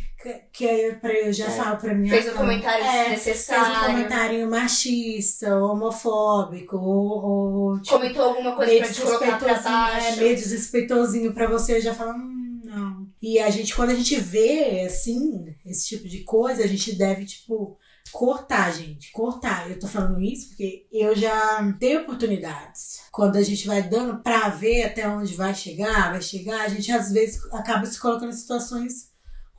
[0.53, 1.51] que, eu já É.
[1.51, 2.09] falo pra mim.
[2.09, 3.87] Fez um comentário É, Fez um desnecessário.
[3.95, 7.24] comentário machista, homofóbico, ou,
[7.72, 10.16] ou tipo, Comentou alguma coisa meio pra te colocar pra é, baixo.
[10.18, 13.07] meio desrespeitosinho pra você, eu já falo, hum, não.
[13.22, 17.24] E a gente, quando a gente vê, assim, esse tipo de coisa, a gente deve,
[17.24, 17.77] tipo,
[18.12, 19.68] cortar, gente, cortar.
[19.70, 23.01] Eu tô falando isso porque eu já dei oportunidades.
[23.11, 26.91] Quando a gente vai dando pra ver até onde vai chegar, vai chegar, a gente
[26.93, 29.11] às vezes acaba se colocando em situações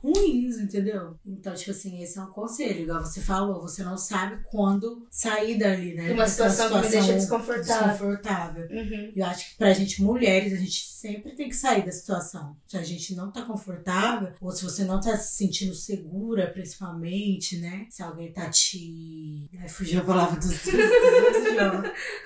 [0.02, 1.16] ruins, entendeu?
[1.26, 5.58] Então, tipo assim, esse é um conselho, igual você falou, você não sabe quando sair
[5.58, 6.12] dali, né?
[6.12, 7.88] Uma Daquela situação que me deixa desconfortável.
[7.88, 8.68] desconfortável.
[8.70, 9.12] Uhum.
[9.14, 12.56] Eu acho que pra gente mulheres, a gente sempre tem que sair da situação.
[12.66, 17.58] Se a gente não tá confortável, ou se você não tá se sentindo segura, principalmente,
[17.58, 17.86] né?
[17.90, 19.48] Se alguém tá te.
[19.58, 20.48] Ai, fugiu a palavra dos.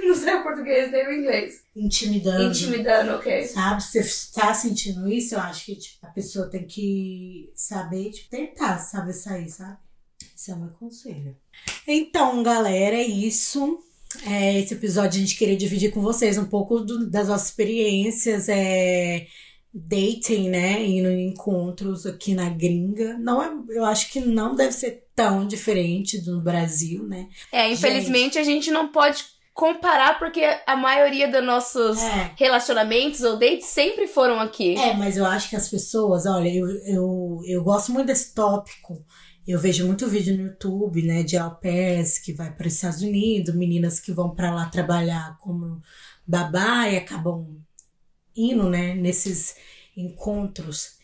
[0.01, 1.63] Não sei o português nem o inglês.
[1.75, 2.45] Intimidando.
[2.45, 3.45] Intimidando, ok.
[3.45, 3.83] Sabe?
[3.83, 8.29] Se você tá sentindo isso, eu acho que tipo, a pessoa tem que saber, tipo,
[8.31, 9.77] tentar saber sair, sabe?
[10.37, 11.37] Esse é o meu conselho.
[11.87, 13.79] Então, galera, é isso.
[14.27, 18.49] É, esse episódio a gente queria dividir com vocês um pouco do- das nossas experiências,
[18.49, 19.27] é,
[19.73, 20.85] dating, né?
[20.85, 23.17] Indo em encontros aqui na gringa.
[23.19, 27.29] Não é, eu acho que não deve ser tão diferente do Brasil, né?
[27.51, 29.25] É, infelizmente a gente não pode
[29.63, 32.33] comparar porque a maioria dos nossos É.
[32.37, 34.75] relacionamentos ou dates sempre foram aqui.
[34.77, 39.05] É, mas eu acho que as pessoas, olha, eu, eu, eu gosto muito desse tópico.
[39.47, 43.55] Eu vejo muito vídeo no YouTube, né, de au que vai para os Estados Unidos,
[43.55, 45.81] meninas que vão para lá trabalhar como
[46.27, 47.47] babá e acabam
[48.35, 49.55] indo, né, nesses
[49.97, 50.97] encontros.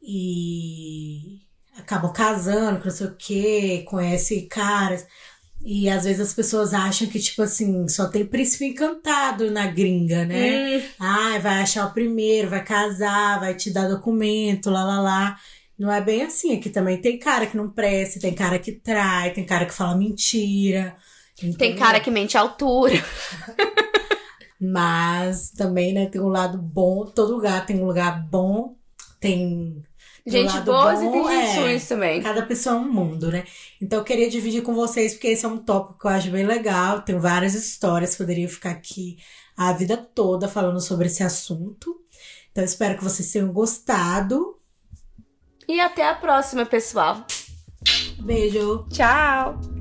[0.00, 1.40] E
[1.76, 5.04] acabam casando, não sei o quê, conhece caras.
[5.66, 10.26] E às vezes as pessoas acham que, tipo assim, só tem príncipe encantado na gringa,
[10.26, 10.76] né?
[10.76, 15.38] Hum, Ai, vai achar o primeiro, vai casar, vai te dar documento, lá, lá, lá.
[15.78, 16.54] Não é bem assim.
[16.54, 19.96] Aqui também tem cara que não presta, tem cara que trai, tem cara que fala
[19.96, 20.94] mentira.
[21.40, 21.78] tem entendeu?
[21.78, 22.94] cara que mente à altura.
[24.60, 27.06] Mas também, né, tem um lado bom.
[27.06, 28.76] Todo lugar tem um lugar bom.
[29.18, 29.82] Tem.
[30.26, 31.60] Gente boas e tem gente é.
[31.60, 32.22] ruins também.
[32.22, 33.44] Cada pessoa é um mundo, né?
[33.80, 36.46] Então eu queria dividir com vocês, porque esse é um tópico que eu acho bem
[36.46, 37.02] legal.
[37.02, 39.18] Tem várias histórias, poderia ficar aqui
[39.54, 41.94] a vida toda falando sobre esse assunto.
[42.50, 44.58] Então eu espero que vocês tenham gostado.
[45.68, 47.26] E até a próxima, pessoal.
[48.20, 48.86] Beijo!
[48.90, 49.73] Tchau!